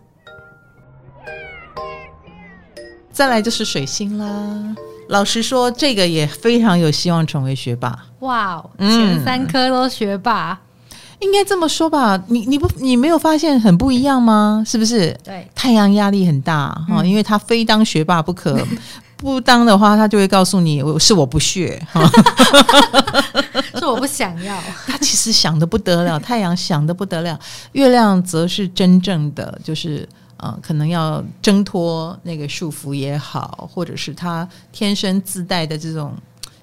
[3.16, 4.76] 再来就是水星啦，
[5.08, 7.98] 老实说，这个也非常有希望成为学霸。
[8.20, 12.22] 哇，前三科都学霸，嗯、应该这么说吧？
[12.28, 14.62] 你你不你没有发现很不一样吗？
[14.68, 15.18] 是不是？
[15.24, 18.62] 对，太阳压力很大哈、嗯，因为他非当学霸不可。
[19.16, 21.82] 不当的话，他就会告诉你，我是我不屑，
[23.80, 24.62] 是我不想要。
[24.86, 27.40] 他其实想的不得了，太阳想的不得了，
[27.72, 36.14] 月亮则是真正的，就是啊，可能要挣脱那个束缚也好，或者是他天生自带的这种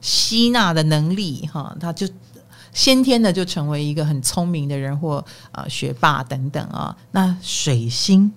[0.00, 2.08] 吸纳的能力哈，他就
[2.72, 6.96] 先天的就成为一个很聪明的人或呃学霸等等啊。
[7.12, 8.32] 那水星，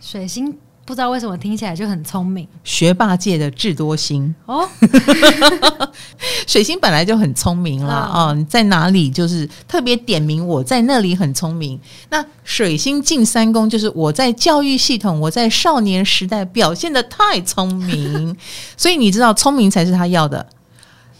[0.00, 0.58] 水星。
[0.84, 4.68] 不知道为什么听起来就很聪明，学霸界的智多星哦。
[6.46, 11.78] 水星本来就很聪明了哦，你在哪里就是特别点名我在那里很聪明。
[12.10, 18.36] 那水星进三宫就是我在教育系统，我在少年时代表现的太聪明，
[18.76, 20.46] 所以你知道聪明才是他要的，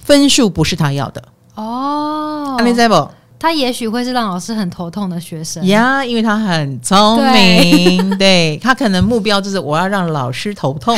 [0.03, 1.22] 分数不是他要的
[1.55, 2.57] 哦。
[2.59, 3.09] 阿明在不？
[3.42, 10.96] 他也许会是让老师很头痛的学生呀，yeah, 因为他很聪明，对，对他可能目标就是我要让老师头痛。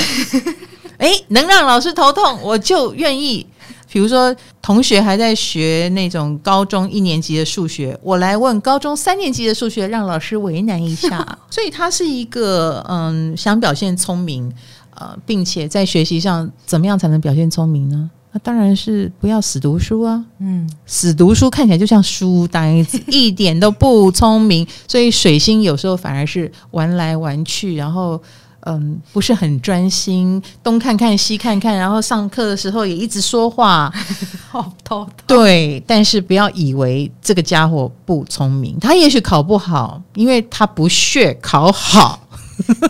[0.99, 3.47] 哎，能让老师头痛，我就愿意。
[3.91, 11.27] 比如说，同学还在学那种高中一年级的数学，我来问高中三年级的数学，让老师为难一下。
[11.49, 14.53] 所以他是一个嗯，想表现聪明，
[14.97, 18.11] 呃，并且在学习上怎么样才能表现聪明呢？
[18.37, 20.21] 那当然是不要死读书啊！
[20.41, 24.67] 嗯，死读书看起来就像书呆子， 一点都不聪明。
[24.89, 28.21] 所以水星有时候反而是玩来玩去，然后
[28.67, 33.89] 嗯，不是很专心，东看看西看看，然后上课的时候也一直说话，
[34.51, 35.09] 好头痛。
[35.29, 42.19] 对，但是不要以为这个家伙不聪明，他也许考不好，因为他不屑考好，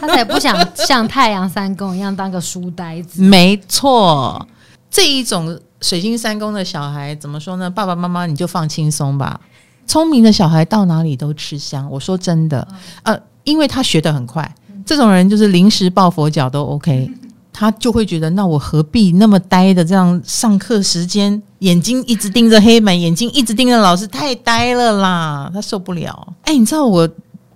[0.01, 3.21] 他才不想像太阳三公一样当个书呆子。
[3.23, 4.49] 没错。
[4.95, 7.69] 这一种水晶三宫的小孩怎么说呢？
[7.69, 9.41] 爸爸妈妈你就放轻松吧。
[9.89, 11.91] 聪明的小孩到哪里都吃香。
[11.91, 12.65] 我说真的，
[13.03, 14.55] 呃，因为他学得很快，
[14.87, 17.11] 这种人就是临时抱佛脚都 OK。
[17.53, 26.35] 他就会觉得，那我何必那么呆的这样上课时间，眼睛一直盯着黑板，眼睛一直盯着老师，太呆了啦，他受不了。
[26.43, 27.09] 哎，你知道我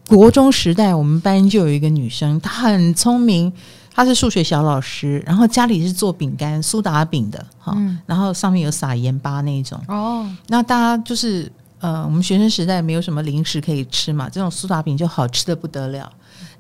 [0.09, 3.53] 国中时代，我们班就有一个女生，她很聪明。
[3.99, 10.25] 他是数学小老师，然后家里是做饼干苏打饼的哈、嗯，然后上面有撒盐巴那一种哦。
[10.47, 16.09] 那大家就是呃，我们学生时代没有什么零食可以吃嘛，这种苏打饼就好吃的不得了。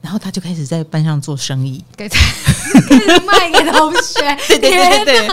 [0.00, 2.18] 然后他就开始在班上做生意，给他
[3.26, 4.20] 卖给同学，
[4.58, 5.28] 对对对对。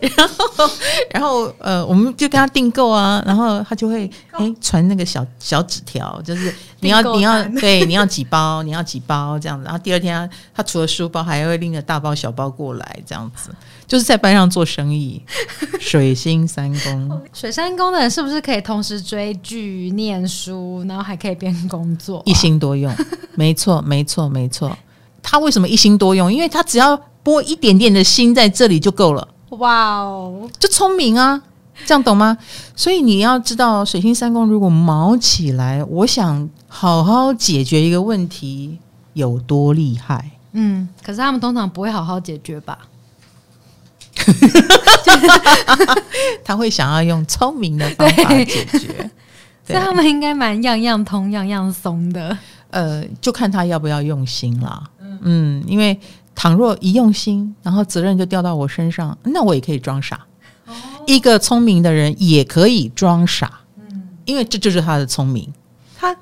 [0.16, 0.70] 然后
[1.10, 9.64] 然后呃，我们就跟他订购啊，然后他就会哎传那个小小纸条，就是你要你要对你要几包，你要几包这样子。
[9.64, 10.16] 然后第二天
[10.54, 13.50] 他，他除了书包，还会拎着大包小包过来，这样子
[13.86, 15.22] 就是在班上做生意。
[15.78, 22.92] 水星三宫，水三宫的人是不是可以同时追剧、念书，然后还可以边工作，一心多用？
[23.36, 24.76] 没错，没错，没错。
[25.22, 26.32] 他为什么一心多用？
[26.32, 29.28] 因为他只要拨一点点的心在这里就够了。
[29.50, 31.40] 哇哦，就聪明啊，
[31.84, 32.36] 这样懂吗？
[32.74, 38.78] 所以你要知道，水星三宫如果毛起来，我想好好解决一个问题
[39.12, 40.32] 有多厉害。
[40.52, 42.78] 嗯，可是他们通常不会好好解决吧？
[46.44, 49.10] 他会想要用聪明的方法解决。
[49.64, 52.36] 所以他们应该蛮样样通、样样松的。
[52.70, 54.82] 呃，就看他要不要用心啦。
[55.22, 55.98] 嗯，因为
[56.34, 60.20] 倘若一用心，然后责任就掉到我身上，那我也可以装傻。
[60.66, 60.74] 哦，
[61.06, 63.60] 一个聪明的人也可以装傻。
[63.76, 65.52] 嗯，因为这就是他的聪明。
[65.98, 66.14] 他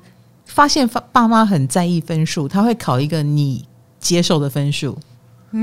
[0.45, 3.65] 发现爸爸妈很在意分数，他会考一个你
[3.99, 4.97] 接受的分数。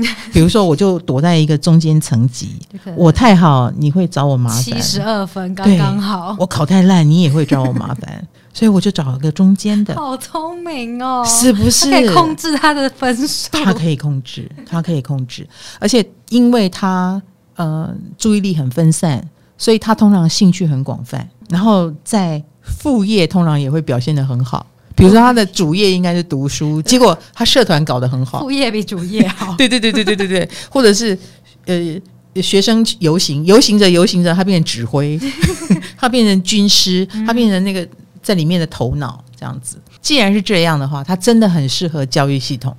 [0.33, 2.59] 比如说，我就躲在一个中间层级，
[2.95, 4.61] 我太好，你会找我麻烦。
[4.61, 6.35] 七十二分刚刚好。
[6.39, 9.95] 我考太烂，你也会找我麻烦， 所以我就找了个中间的。
[9.95, 11.89] 好聪明哦，是不是？
[11.89, 15.47] 他可以控制他的分数，他可以控制，他可以控制，
[15.79, 17.21] 而且因为他
[17.55, 19.23] 呃注意力很分散，
[19.57, 24.65] 所以他通常兴趣很广泛，然后在副业通常也会表现的很好。
[24.95, 29.55] 比如说他的主业应该是读书，结果他社团搞得很好，副业比主业好。
[29.57, 31.17] 对对对对对对对，或者是
[31.65, 35.19] 呃学生游行，游行着游行着，他变成指挥，
[35.97, 37.87] 他变成军师，他变成那个
[38.21, 39.77] 在里面的头脑这样子。
[40.01, 42.75] 既然是这样的话，他真的很适合教育系统，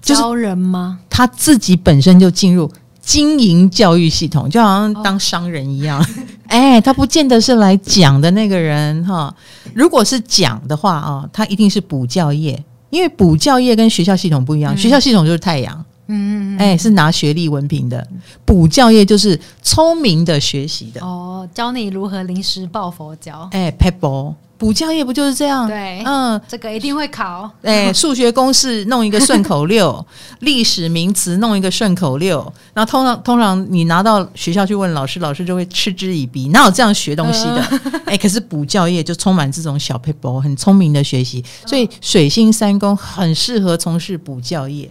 [0.00, 1.00] 教人吗？
[1.10, 2.70] 他自己本身就进入。
[3.04, 6.04] 经营教育系统就好像当商人一样，
[6.48, 6.72] 哎、oh.
[6.74, 9.34] 欸，他不见得是来讲的那个人哈。
[9.74, 18.06] 如果是讲的话啊，他一定是补教业，因为补教业跟学校系统不一样，嗯、学校系统就是太阳，嗯，哎、欸，是拿学历文凭的，
[18.44, 24.34] 补教业就是聪明的学习的，哦，oh, 教你如何临时抱佛脚，哎、欸，pebble。
[24.56, 25.66] 补教业不就是这样？
[25.66, 27.50] 对，嗯，这个一定会考。
[27.62, 30.04] 哎， 数学公式弄一个顺口溜，
[30.40, 32.40] 历史名词弄一个顺口溜，
[32.72, 37.60] 然后通常通常你拿到学校去问老师，老师就会嗤之以鼻，哪有这样学东西的？
[38.06, 44.88] 哎、呃，可是补教业就充满这种小 people，，很聪明的学习，所以水星三宫很适合从事补教业。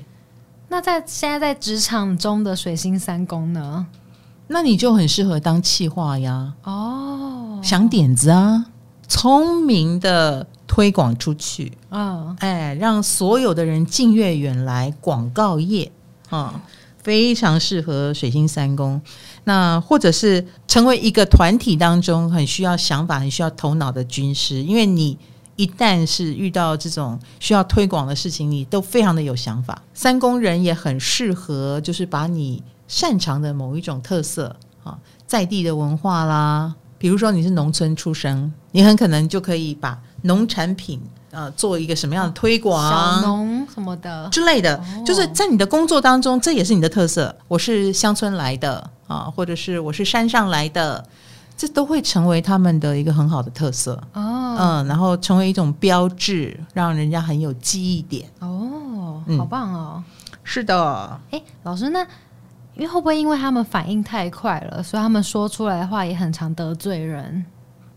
[0.70, 3.86] 那在现在在职场中的水星三宫呢？
[4.48, 6.52] 那你就很适合当企划呀。
[6.64, 8.66] 哦，想点子啊。
[9.16, 14.92] 聪明的推广出去，嗯，哎，让所有的人近悦远来。
[15.00, 15.92] 广告业
[16.32, 16.60] 啊，
[17.04, 19.00] 非常适合水星三宫。
[19.44, 25.16] 那或者是成为一个团体当中很需要想法、很需要头脑的军师，因为你
[25.58, 29.80] 一旦是遇到这种需要推广的事情，你都非常的有想法。
[29.94, 34.98] 三宫人也很适合，就是把你擅长的某一种特色啊，
[35.28, 36.74] 在地的文化啦。
[36.98, 41.00] 比如说你是农村出生，你很可能就可以把农产品
[41.32, 47.34] 呃做一个什么样的推广，小农什么的之类的，就是在你的工作当中，这也是你的特色。
[47.48, 51.06] 我是乡村来的啊，或者是我是山上来的，
[51.56, 54.58] 这都会成为他们的一个很好的特色哦。
[54.60, 59.24] 嗯，然后成为一种标志，让人家很有记忆点哦。
[59.38, 60.04] 好棒哦！
[60.44, 62.06] 是的，哎，老师那。
[62.76, 67.46] 因为会不会因为他们反应太快了，所以他们说出来的话也很常得罪人？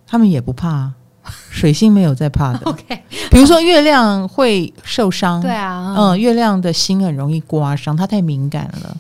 [0.07, 0.93] 他们也不怕，
[1.51, 2.61] 水星没有在怕的。
[2.65, 8.97] OK，比如说月亮会受伤，对啊，嗯，月亮的心很容易刮伤，它太敏感了。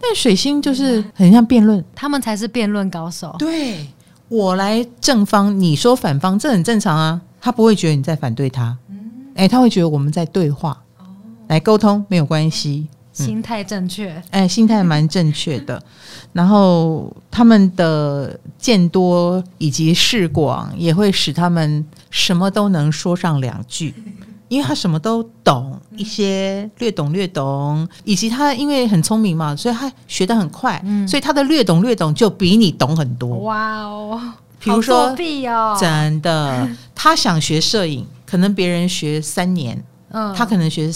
[0.00, 3.34] 但水星就是很像辩论，他们才是辩论高手。
[3.38, 3.86] 对，
[4.28, 7.20] 我来正方，你说反方，这很正常啊。
[7.40, 11.04] 他不会觉得你在反对他，嗯，哎，他会觉得我们在对话，哦，
[11.48, 12.86] 来沟通没有关系。
[13.14, 15.82] 心态正确，哎、心态蛮正确的。
[16.34, 23.94] 然后他们的见多以及识广，也会使他们什么都能说上两句，
[24.48, 33.38] 因为他什么都懂一些，略懂略懂，以及他因为很聪明嘛，所以他学得很快，嗯、所以他的略懂略懂就比你懂很多。
[33.38, 34.20] 哇哦，
[34.58, 35.14] 比如说，
[35.48, 40.90] 哦，真的， 他想学摄影，可能别人学三年，嗯，他可能学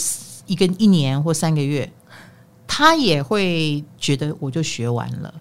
[0.46, 1.88] 一个一年或三个月。
[2.68, 5.34] 他也会觉得我就学完了，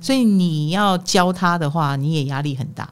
[0.00, 2.88] 所以你要教他的话，你也压力很大，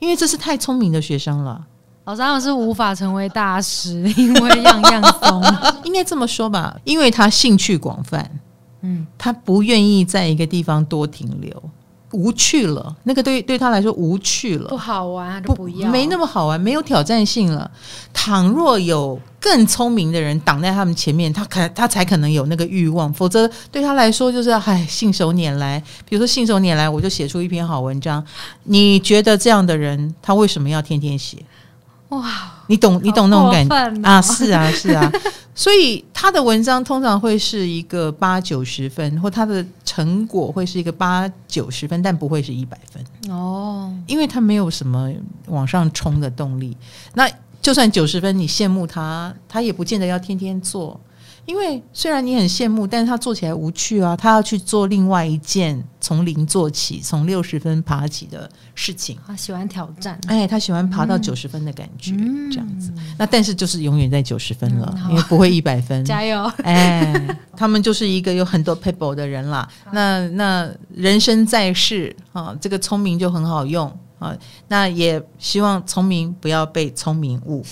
[0.00, 1.64] 因为这是太聪明的学生了。
[2.04, 5.40] 老师他们是无法成为大师，因为样样松。
[5.84, 8.28] 应该这么说吧，因为他兴趣广泛，
[8.80, 11.62] 嗯，他不愿意在一个地方多停留。
[12.12, 17.70] 无趣了，那个对对他来说无趣了，不好玩，不，不要，没那么好玩，没有挑战性了。
[18.12, 25.82] 倘若有更聪明的人挡在他们前面，他可他才可能有那个欲望，否则对他来说就是唉，信手拈来。
[26.08, 28.24] 比如说信手拈来，我就写出一篇好文章。
[28.64, 31.38] 你觉得这样的人，他为什么要天天写？
[32.12, 32.28] 哇，
[32.66, 34.20] 你懂你懂那种感觉啊？
[34.20, 35.10] 是啊是啊，
[35.54, 43.02] 所以他的文章通常会是一个八九十分，或他的成果会是一个八九十分，但不会是一百分
[43.34, 45.10] 哦，因为他没有什么
[45.46, 46.76] 往上冲的动力。
[47.14, 47.26] 那
[47.62, 51.00] 就算九十分，你羡慕他，他也不见得要天天做。
[51.44, 59.18] 因为虽然你很羡慕，但是他做起来无趣啊，他要去做另外一件从零做起、从六十分爬起的事情。
[59.26, 62.92] 他喜欢挑战，哎，他喜欢爬到九十分的感觉，嗯、这样子。
[63.18, 66.04] 那但是就是永远在九十分了，嗯、因为不会一百分。
[66.06, 66.44] 加油！
[66.62, 69.68] 哎，他们就是一个有很多 people 的人啦。
[69.90, 73.92] 那那人生在世啊，这个聪明就很好用
[74.22, 74.36] 啊，
[74.68, 77.64] 那也希望聪明不要被聪明误，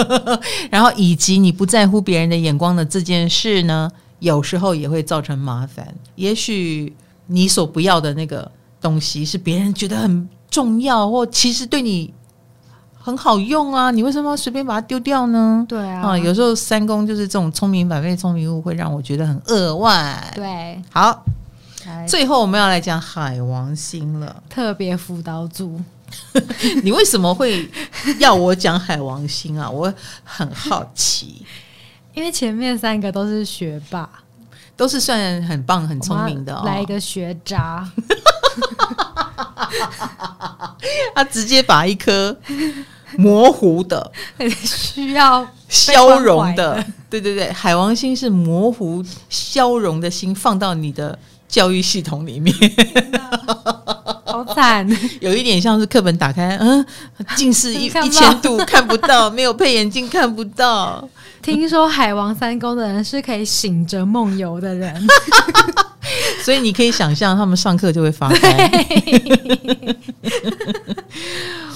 [0.70, 5.94] 然后以及你不在乎别人的眼光的这件事呢，有时候也会造成麻烦。
[6.14, 6.94] 也许
[7.26, 8.50] 你所不要的那个
[8.80, 12.12] 东西是别人觉得很重要，或其实对你。
[13.04, 15.66] 很好用啊，你为什么要随便把它丢掉呢？
[15.68, 20.22] 对啊，啊，有时候三公就是这种聪明反被聪明误，会让我觉得很扼腕。
[20.36, 21.24] 对，好，
[22.06, 25.80] 最后我们要来讲海王星了，特别辅导组。
[26.82, 27.68] 你为什么会
[28.18, 29.68] 要我讲海王星啊？
[29.68, 29.92] 我
[30.24, 31.44] 很好奇，
[32.14, 34.08] 因为前面三个都是学霸，
[34.76, 36.62] 都是算很棒、很聪明的哦。
[36.66, 37.90] 来一个学渣，
[41.14, 42.36] 他直接把一颗。
[43.18, 44.10] 模糊的，
[44.64, 51.18] 需要消融的，对对对，海王星是模糊消融的心，放到你的
[51.52, 52.52] 教育系统里面，
[54.24, 54.88] 好惨，
[55.20, 56.84] 有一点像是课本打开，嗯，
[57.36, 61.06] 近视一 一千度看不到， 没有配眼镜看不到。
[61.42, 65.06] 听说海王三宫的人是可以醒着梦游的人，
[66.42, 68.86] 所以你可以想象他们上课就会发呆。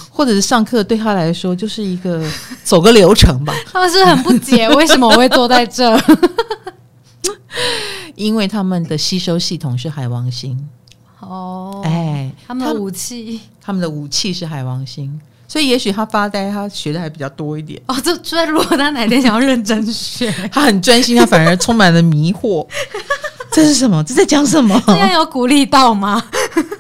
[0.09, 2.25] 或者是上课对他来说就是一个
[2.65, 3.53] 走个流程吧。
[3.71, 5.95] 他们是很不解为什么我会坐在这，
[8.17, 10.59] 因为他们的吸收系统是海王星。
[11.21, 17.81] 哦，哎，他们的武器，他们的武器是海王星，所以也许他发呆，他学的还比较多一点。
[17.87, 22.67] 哦，这所以如果他哪天想要认真学， 他很专心，他反而充满了迷惑。
[23.51, 24.05] 这是什么？
[24.05, 24.81] 这在讲什么？
[24.87, 26.23] 这样有鼓励到吗？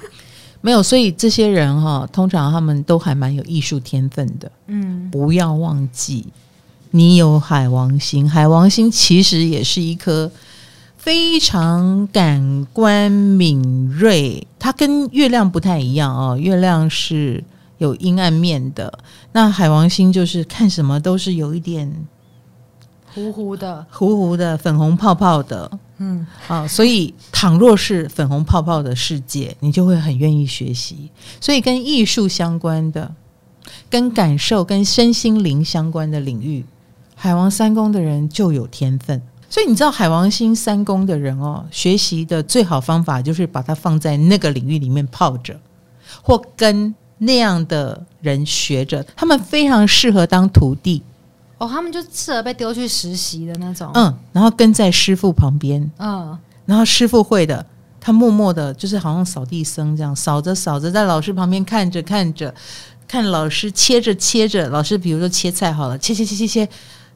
[0.60, 4.50] 没有，所以这些人哈，通常他们都还蛮有艺术天分的。
[4.66, 6.26] 嗯，不要忘记，
[6.90, 10.30] 你有海王星，海王星其实也是一颗
[11.06, 16.36] 非常感官敏锐，它跟月亮不太一样哦。
[16.36, 17.44] 月亮是
[17.78, 18.92] 有阴暗面的，
[19.30, 21.88] 那海王星就是看什么都是有一点。
[23.14, 31.08] 糊糊的，糊糊的，粉红泡泡的，嗯，啊，所以倘若是粉红泡泡的世界，你就会很愿意学习。
[31.40, 33.14] 所以跟艺术相关的、
[33.88, 36.64] 跟感受、跟身心灵相关的领域，
[37.14, 39.22] 海王三宫的人就有天分。
[39.48, 45.58] 所以你知道，海王星三宫的人哦，学习的最好方法就是把它放在那个领域里面泡着，
[46.22, 51.02] 或跟那样的人学着，他们非常适合当徒弟。
[51.58, 53.90] 哦，他们就适合被丢去实习的那种。
[53.94, 55.90] 嗯，然后跟在师傅旁边。
[55.98, 56.36] 嗯，
[56.66, 57.64] 然后师傅会的，
[57.98, 62.54] 他默默的，就是好像扫地僧这样扫着扫着，在老师旁边看着看着，
[63.08, 66.68] 看老师切着切着，老师比如说切菜好了，切切切切切，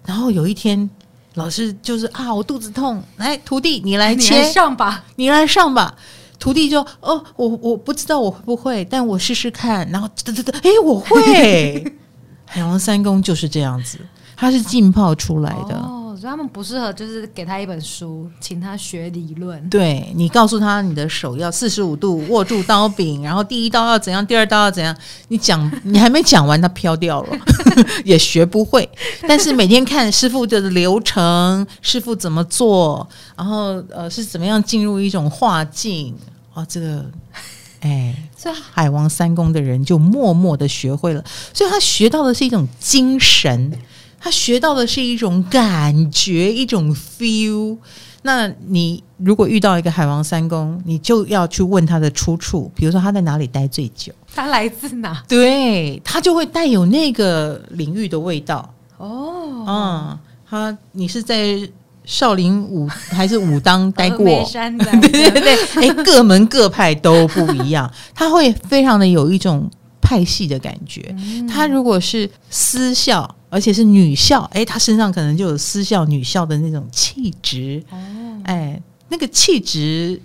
[0.06, 0.88] 然后有一天
[1.34, 5.94] 老师就是啊，我肚子痛，来徒弟你来切，上吧，你来上吧。
[6.38, 9.86] 徒弟就哦，我我不知道我会不会，但我试试看。
[9.90, 11.96] 然后嘚嘚嘚，哎，我会。
[12.46, 13.98] 海王三公就是这样子。
[14.36, 19.66] 他是浸泡出来的哦，所以他们不适合，就是给他一本书，请他学理论。
[19.70, 24.94] 对，你告诉他，你的手要四十五度握住刀柄，然后第一刀要怎样，第二刀要怎样。
[25.28, 27.38] 你讲，你还没讲完，他飘掉了，
[28.04, 28.86] 也学不会。
[29.26, 36.14] 但是每天看师傅的流程，师傅怎么做，然后呃是怎么样进入一种化境
[36.52, 36.66] 啊、哦？
[36.68, 37.02] 这个
[37.80, 43.72] 哎，这海王三公的人就默默的学会了，所以他学到的是一种精神。
[44.20, 47.78] 他学到的是一种感觉，一种 feel。
[48.22, 55.22] 那你如果遇到一个海王三公，你就要去问他的出处，比如说他在哪里待最久，他来自哪？
[55.26, 58.74] 对，他就会带有那个领域的味道。
[58.98, 61.58] 哦，嗯，他你是在
[62.04, 64.26] 少林武还是武当待过？
[64.52, 69.66] 对对对对，哎，各门各派都不一样，他会非常的有一种
[69.98, 71.02] 派系的感觉。
[71.16, 73.34] 嗯、他如果是私校。
[73.50, 77.98] 而且是女校，哎，她身上可能就有私校女校的那种气质，哦，
[78.44, 80.22] 哎，那个气质，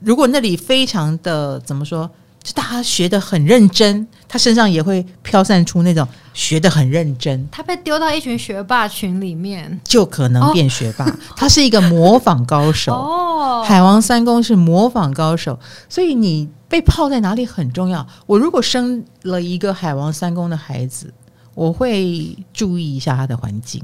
[0.00, 2.08] 如果那里非常的怎么说，
[2.42, 7.48] 就大家学的很认真，她身上也会飘散出那种学的很认真。
[7.50, 11.04] 她被丢到一群学霸群里面，就可能变学霸。
[11.34, 15.58] 她、哦、是一个模仿高手，哦，海王三公是模仿高手，
[15.88, 18.06] 所以你被泡在哪里很重要。
[18.26, 21.10] 我如果生了一个海王三公的孩子。
[21.58, 23.82] 我会注意一下他的环境。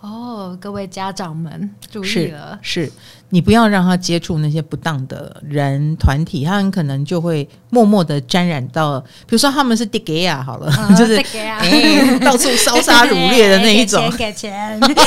[0.00, 2.92] 哦，各位家长们注意了，是，是
[3.30, 15.04] 你不要让他接触那些不当的人团体，他很可能就会默默的沾染到，比如说他们是 DGA 啊，好了，哦、 就是、欸、到处烧杀掳掠的那一种， 给钱，给钱。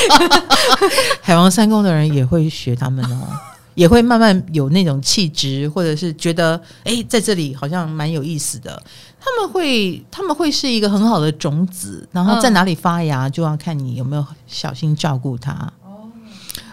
[1.22, 3.28] 海王三公的人也会学他们哦，
[3.76, 8.82] 也会慢慢有那种气质，或者是觉得哎，在这里好像蛮有意思的。
[9.28, 15.52] 他们会他们会是一个很好的种子，然后在哪里发芽，就要看你有没有小心照顾它。
[15.84, 16.10] 哦，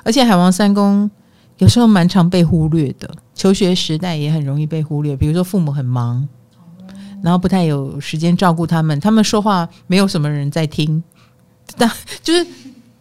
[0.04, 1.10] 而且海王三宫
[1.58, 5.16] 有时候蛮常被忽略的，求学时代也很容易被忽略。
[5.16, 6.28] 比如说父母很忙，
[7.22, 11.02] 然后不太有时间照顾他们，他们说话没有什么人在听，
[11.76, 11.90] 但
[12.22, 12.46] 就是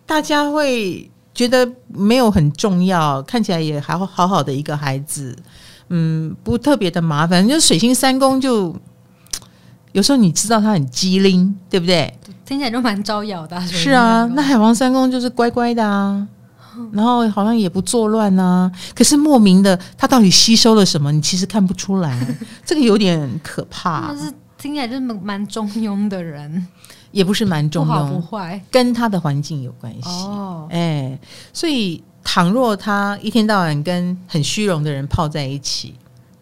[0.06, 1.10] 大家会。
[1.36, 5.36] 觉得没有很重要，看起来也还好好的一个孩子，
[5.90, 7.48] 嗯，不特别的麻烦。
[7.48, 8.72] 就水星三宫就
[9.94, 12.14] 有时候你知道他很机灵，对不对？
[12.46, 13.60] 听起来就蛮招摇的。
[13.66, 16.28] 是啊，那海王三公就是乖乖的啊，
[16.92, 18.70] 然后好像也不作乱啊。
[18.94, 21.12] 可是莫名的，他到底吸收了什么？
[21.12, 22.20] 你其实看不出来，
[22.66, 24.08] 这个有点可怕。
[24.10, 26.68] 但是听起来就是蛮中庸的人。
[27.14, 30.10] 也不是蛮中庸，不坏，跟他的环境有关系。
[30.10, 31.16] 哦，哎，
[31.54, 35.94] 所以倘若他一天到晚跟很虚荣的人泡在一起，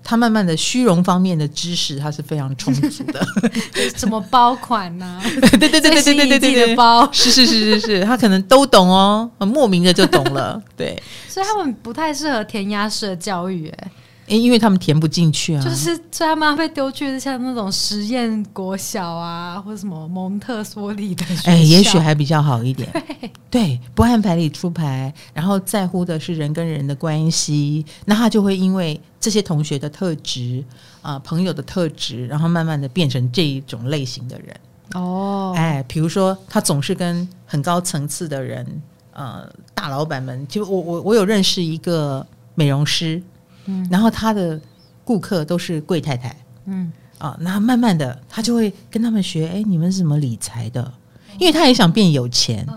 [0.04, 3.26] 他慢慢的虚荣方面的知识他是非常充足的。
[3.96, 5.24] 什么包款呢、 啊？
[5.60, 10.62] 对对对对对对对对对，包是是是是是，他可能都懂哦，很莫名的就懂了。
[10.78, 13.92] 对，所以他们不太适合填鸭式的教育，哎。
[14.28, 22.88] 因为他们填不进去啊，就是所以他们被丢去像那种实验国小啊，或者什么蒙特梭利的学校，哎，也许还比较好一点。
[22.94, 30.62] 对，对，不按牌理出牌，然后在乎的是人跟人的关系，那他就会因为这些同学的特质
[31.02, 34.60] 啊、呃，朋友的特质，然后慢慢的变成这一种类型的人。
[34.96, 38.82] 哦，哎，比如说他总是跟很高层次的人，
[39.14, 43.22] 呃，大老板们，就我我我有认识一个美容师。
[43.66, 44.60] 嗯，然后他的
[45.06, 50.92] 顾客都是贵太太，嗯啊，那慢慢的他就会跟他们学，哎，你们是怎么理财的？
[51.38, 52.68] 因为他也想变有钱，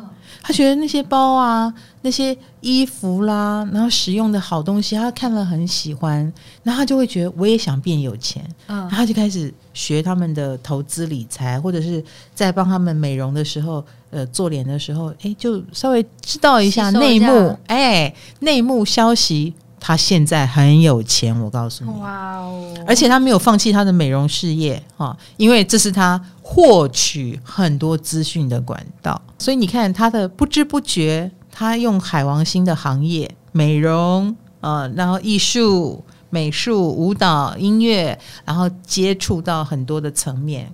[0.46, 1.72] 他觉得那些包啊、
[2.02, 6.30] 那些衣服啦，然后实用的好东西，他看了很喜欢，
[6.62, 19.54] 然后他就会觉得我也想变有钱，嗯，然后他就开始学他们的投资理财，或者是在帮他们美容的时候，呃，做脸的时候，哎，就稍微知道一下内幕，哎，内幕消息。
[19.86, 22.74] 他现在很有钱，我告诉你，哇哦！
[22.86, 29.20] 而且他没有放弃他的美容事业啊，因为这是他获取很多资讯的管道。
[29.38, 40.72] 所以你看，他的不知不觉，他用海王星的行业，美容啊，然后艺术、美术、舞蹈、音乐，然后接触到很多的层面，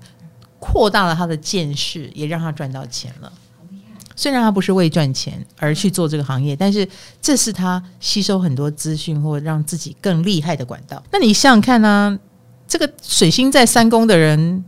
[0.60, 3.32] 扩大了他的见识，也让他赚到钱了。
[4.20, 6.86] 虽然他不是为赚钱而去做这个行业，但是
[7.22, 11.02] 这是他吸收很多资讯或让自己更厉害的管道。
[11.10, 12.18] 那你想想看呢、啊？
[12.68, 14.62] 这个水星在三宫的人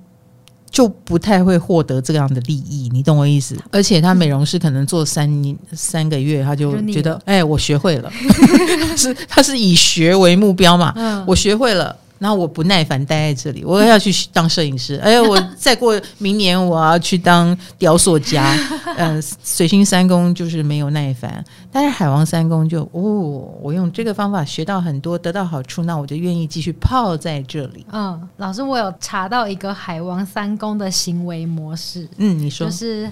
[0.71, 3.55] 就不太会获得这样的利益，你懂我意思？
[3.71, 8.11] 而且他美容师可能做三年三个月，他就 觉得哎，我学会了，
[8.97, 10.95] 是他是以学为目标嘛？
[10.97, 11.95] 嗯，我学会了。
[12.23, 14.95] 然后我不耐烦待在这里，我要去当摄影师。
[15.03, 18.55] 哎，我再过明年我要去当雕塑家。
[18.97, 27.85] 嗯、 呃，水星三宫就是没有耐烦，但是海王三宫就哦，我用这个方法学到很多，得到好处，那我就愿意继续泡在这里。
[27.91, 32.09] 嗯，老师，我有查到一个海王三宫的行为模式。
[32.19, 33.11] 嗯，你说就是。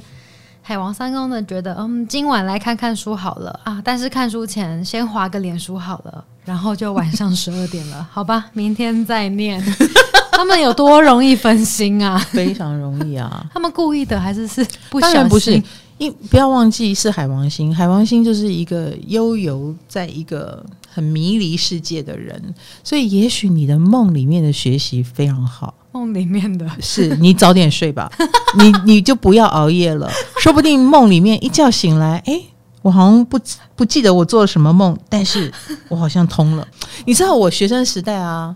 [0.63, 9.61] 海王三宫呢，觉得嗯，今晚来看看书好了啊，但是看书前先划个脸书好了，然后就晚上十二点了， 好吧，明天再念。
[10.33, 12.17] 他们有多容易分心啊？
[12.31, 13.45] 非常容易啊！
[13.53, 14.99] 他们故意的还是是不？
[14.99, 15.63] 当然不是，
[15.99, 25.75] 因不要忘记是海王星，海王星就是一个悠游在一个很迷离世界的人，所以也许你的梦里面的学习非常好。
[25.93, 28.11] 梦里面的是你早点睡吧，
[28.59, 30.11] 你你就不要熬夜了。
[30.41, 32.41] 说不定梦里面一觉醒来，哎，
[32.83, 33.39] 我好像不
[33.75, 35.53] 不记得我做了什么梦，但是
[35.89, 36.67] 我好像通了。
[37.07, 38.55] 你知道我学生时代啊，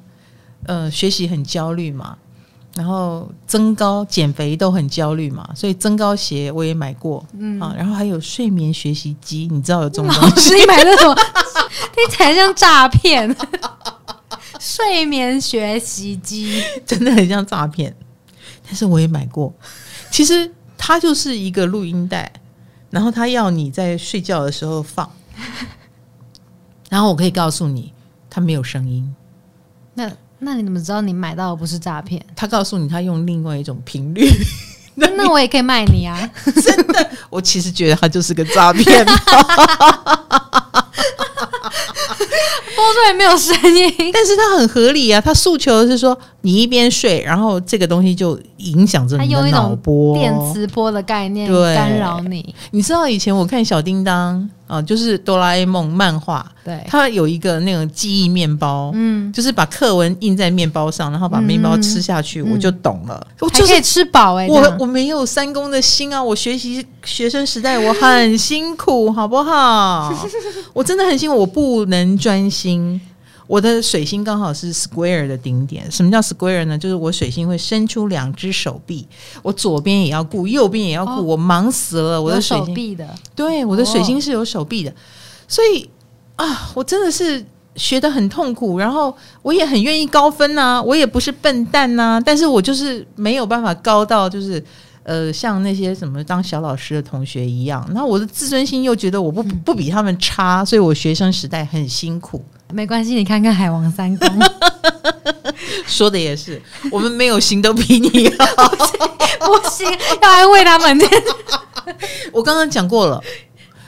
[0.67, 2.17] 呃，学习很焦虑嘛，
[2.77, 10.55] 然后增高、减肥都很焦虑嘛，所以增高鞋我也买过，嗯啊，然后还有睡眠学习机，你知道有这种东西？
[10.57, 11.13] 你买那种
[11.95, 13.29] 听起来像诈骗。
[14.65, 17.95] 睡眠学习机 真的很像诈骗，
[18.67, 19.53] 但是我也买过。
[20.11, 22.33] 其实它就是一个录音带，
[22.89, 25.11] 然后它要你在睡觉的时候放，
[26.89, 27.93] 然后我可以告诉你，
[28.31, 29.15] 它没有声音。
[29.93, 32.25] 那那你怎么知道你买到的不是诈骗？
[32.35, 34.27] 他告诉你，他用另外一种频率。
[34.95, 36.19] 那 那我也可以卖你啊！
[36.63, 39.05] 真的，我其实觉得他就是个诈骗。
[42.19, 45.21] 播出来没有声音，但是它很合理啊。
[45.21, 52.55] 它诉求的是说，你一边睡，然后这个东西就影响着你的脑波，电磁波的概念，对，干扰你。
[52.71, 63.25] 你知道以前我看小叮当呃，就是哆啦 A 梦漫画，对，它有一个那种记忆面包，嗯，就是把课文印在面包上，然后把面包吃下去，嗯、我就懂了。
[63.41, 66.23] 我就可以吃饱哎、欸，我我没有三公的心啊！
[66.23, 70.13] 我学习学生时代我很辛苦，好不好？
[70.73, 73.01] 我真的很辛苦，我不能专心。
[73.47, 75.91] 我的水星刚好是 square 的顶点。
[75.91, 76.79] 什么叫 square 呢？
[76.79, 79.07] 就是我水星会伸出两只手臂，
[79.43, 82.21] 我左边也要顾，右边也要顾，哦、我忙死了。
[82.21, 84.95] 我的水星，手臂的，对，我的水星是有手臂的，哦、
[85.47, 85.89] 所以
[86.37, 87.45] 啊，我真的是
[87.77, 88.79] 学的很痛苦。
[88.79, 94.65] 然后我也很愿意高分呐、啊，我也不是笨蛋呐、啊，但是我就是没有办法高到就是
[95.03, 97.87] 呃，像那些什么当小老师的同学一样。
[97.93, 102.43] 那我的自尊心又觉得我不不比他们差，所以我学生时代很辛苦。
[102.75, 104.29] 没关系，你看看海王三公，
[105.87, 106.61] 说的也是，
[106.91, 108.69] 我们没有心都比你好，
[109.47, 109.87] 不行，
[110.21, 110.99] 要安慰他们。
[112.33, 113.23] 我刚刚讲过了，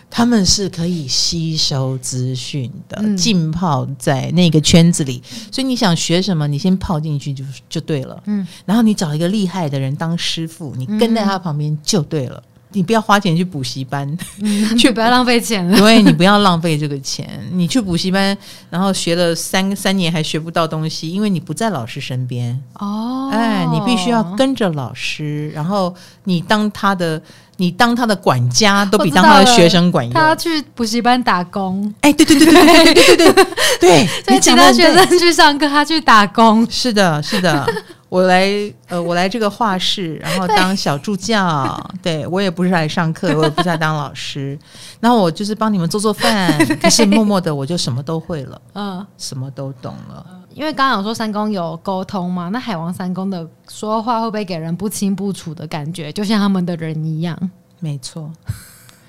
[0.09, 5.21] 他们是可以吸收资讯的，嗯、浸泡在那个圈子里，
[5.51, 8.23] 所以你想学什么，你先泡进去就就对了。
[8.27, 12.41] 嗯，然后你找一个厉害的人当师傅，你跟在他旁边就对了。
[12.77, 14.07] 你不要花钱去补习班，
[14.43, 15.79] 嗯、 去不要浪费钱了。
[15.79, 17.27] 对，你不要浪费这个钱。
[17.53, 18.37] 你去补习班，
[18.69, 22.63] 然后学了三三年还学不到东西，因为你不在老师身边。
[22.75, 27.21] 哦，哎，你必须要跟着老师，然后你当他的，
[27.57, 30.13] 你当他的管家，都比当他的学生管用。
[30.13, 31.91] 他要去补习班打工。
[32.03, 33.47] 哎，对对对对对对对对对，
[33.81, 36.71] 对， 你请他学生去上课，他去打工。
[36.71, 37.67] 是的，是的。
[38.09, 38.49] 我来，
[38.89, 41.77] 呃，我来这个画室，然后当小助教。
[42.01, 44.57] 对，对我也不是来上课，我也不是来当老师。
[45.01, 50.25] 然后我就是帮你们做做饭，可是默默的我就什么都会了， 嗯，什么都懂了。
[50.55, 57.37] 因为刚刚有说三公有沟通嘛，那海王三公的说话会不会给人不清不楚的感觉，就像他们的人一样？
[57.81, 58.31] 没错，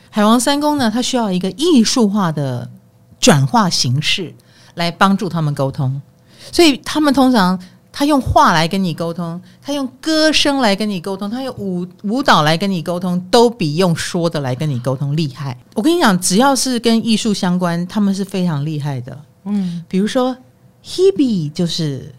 [0.10, 2.68] 海王三公呢，他需要一个艺术化的
[3.20, 4.34] 转化形式
[4.74, 6.02] 来帮助他们沟通，
[6.52, 7.60] 所以他们通常。
[7.98, 15.58] 他用话来跟你沟通，他用歌声来跟你沟通，他用舞舞蹈来跟你沟通，都比用说的来跟你沟通厉害。
[15.74, 19.20] 我跟你讲，只要是跟艺术相关，他们是非常厉害的。
[19.46, 20.38] 嗯，比如说
[20.86, 22.14] Hebe 就是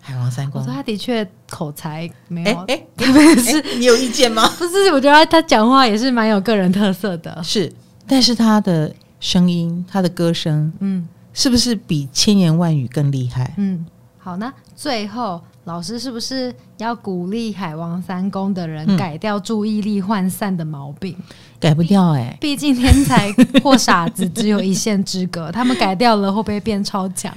[0.00, 4.48] 海王三公，我说他的确口才没有，哎，特别是你有意见吗？
[4.56, 7.38] 不是，我觉得他讲话也是蛮有个人特色的。
[7.44, 7.70] 是，
[8.06, 13.52] 但是他的声音，他的歌声，嗯，是不是比千言万语更厉害？
[13.58, 13.84] 嗯。
[14.22, 21.16] 好，那最后老师是不是要鼓励海王三宫的人改掉注意力涣散的毛病？
[21.18, 21.24] 嗯、
[21.58, 23.32] 改不掉哎、欸，毕竟天才
[23.64, 27.34] 或傻子只有一线之隔，他们改掉了会不会变超强？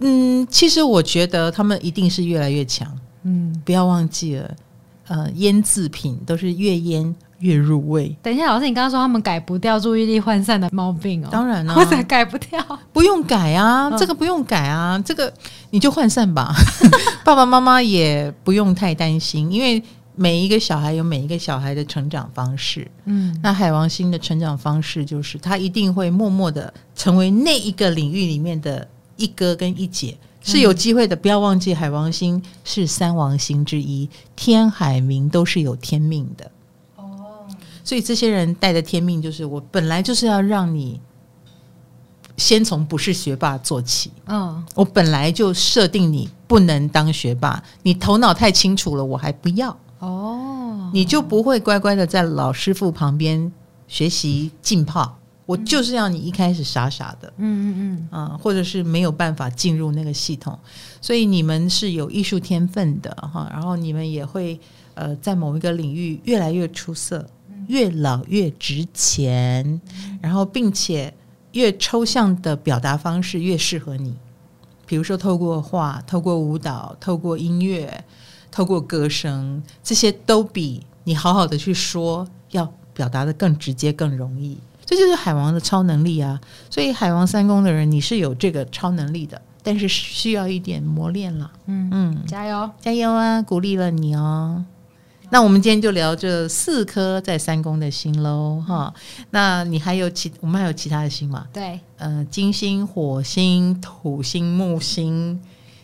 [0.00, 2.86] 嗯，其实我觉得他们一定是越来越强。
[3.22, 4.54] 嗯，不要忘记了，
[5.06, 7.14] 呃，腌制品都是越腌。
[7.40, 8.16] 越入味。
[8.22, 11.28] 等一下，老师，你刚刚说他们改不掉注意力涣散的毛病哦？
[11.30, 12.60] 当然了，或者改不掉，
[12.92, 15.32] 不用改啊，这个不用改啊，这个
[15.70, 16.54] 你就涣散吧。
[17.24, 19.82] 爸爸妈妈也不用太担心，因为
[20.14, 22.90] 每一个小孩有每一个小孩的成长方式。
[23.04, 31.14] 嗯，那海王星的成长方式就是他一定会默默的成为那一个领域里面的一哥跟一姐，是有机会的。
[31.14, 36.50] 不要忘记，海王星是三王星之一，天海明都是有天命的。
[37.86, 41.00] 所以这些人带的天命就是，我本来就是要让你
[42.36, 44.10] 先从不是学霸做起。
[44.26, 49.70] 嗯，我本来就设定你不能当学霸，你头脑太清楚了，我还不要。
[50.00, 53.52] 哦，你就不会乖乖的在老师傅旁边
[53.86, 55.16] 学习浸泡。
[55.46, 60.58] 我就是要你一开始傻傻的，嗯嗯嗯，啊，或者是没有办法进入那个系统。
[61.00, 64.58] 所以你们是有艺术天分的哈，然后你们也会
[64.94, 67.24] 呃在某一个领域越来越出色。
[67.68, 69.80] 越老越值钱，
[70.20, 71.12] 然后并且
[71.52, 74.14] 越抽象的表达方式越适合你。
[74.86, 78.04] 比如说，透过画、透过舞蹈、透过音乐、
[78.50, 84.58] 透过歌声，这些都比你好好的去说要表达的更直接、更容易。
[84.84, 86.40] 这就是海王的超能力啊！
[86.70, 91.50] 所以，海王三宫的人，你是有这个超能力的，但是需要一点磨练了。
[91.66, 93.42] 嗯嗯，加油，加油啊！
[93.42, 94.64] 鼓励了你哦。
[95.30, 98.92] 那我们今天就聊这四颗在三宫的星喽，哈。
[99.30, 101.46] 那你还有其我们还有其他的星吗？
[101.52, 105.40] 对，呃，金星、火星、土星、木星、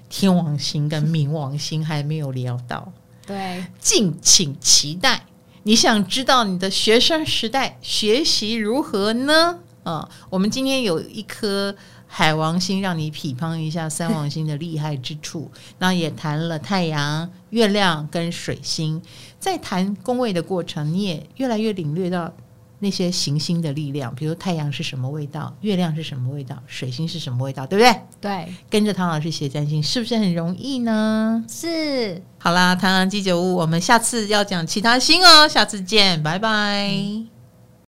[0.09, 2.93] 天王星跟 冥王星还没有聊到，
[3.27, 5.25] 对，敬请期待。
[5.65, 9.59] 你想知道你的学生时代学习如何呢？
[9.83, 11.75] 啊，我们今天有一颗。
[12.15, 19.01] 海王星让你匹乓一下三王星的厉害之处，那也谈了太阳、月亮跟水星，
[19.43, 22.33] 在谈宫位的过程，你也越来越领略到
[22.79, 28.01] 那些行星的力量，比如太阳是什么味道，月亮是什么味道，水星是什么味道，对不对？
[28.21, 31.45] 对，跟着唐老师学占星，是不是很容易呢？
[31.49, 32.23] 是。
[32.39, 36.89] 好啦，唐唐鸡酒屋，我们下次要讲其他星哦，下次见，拜拜。
[36.93, 37.29] 嗯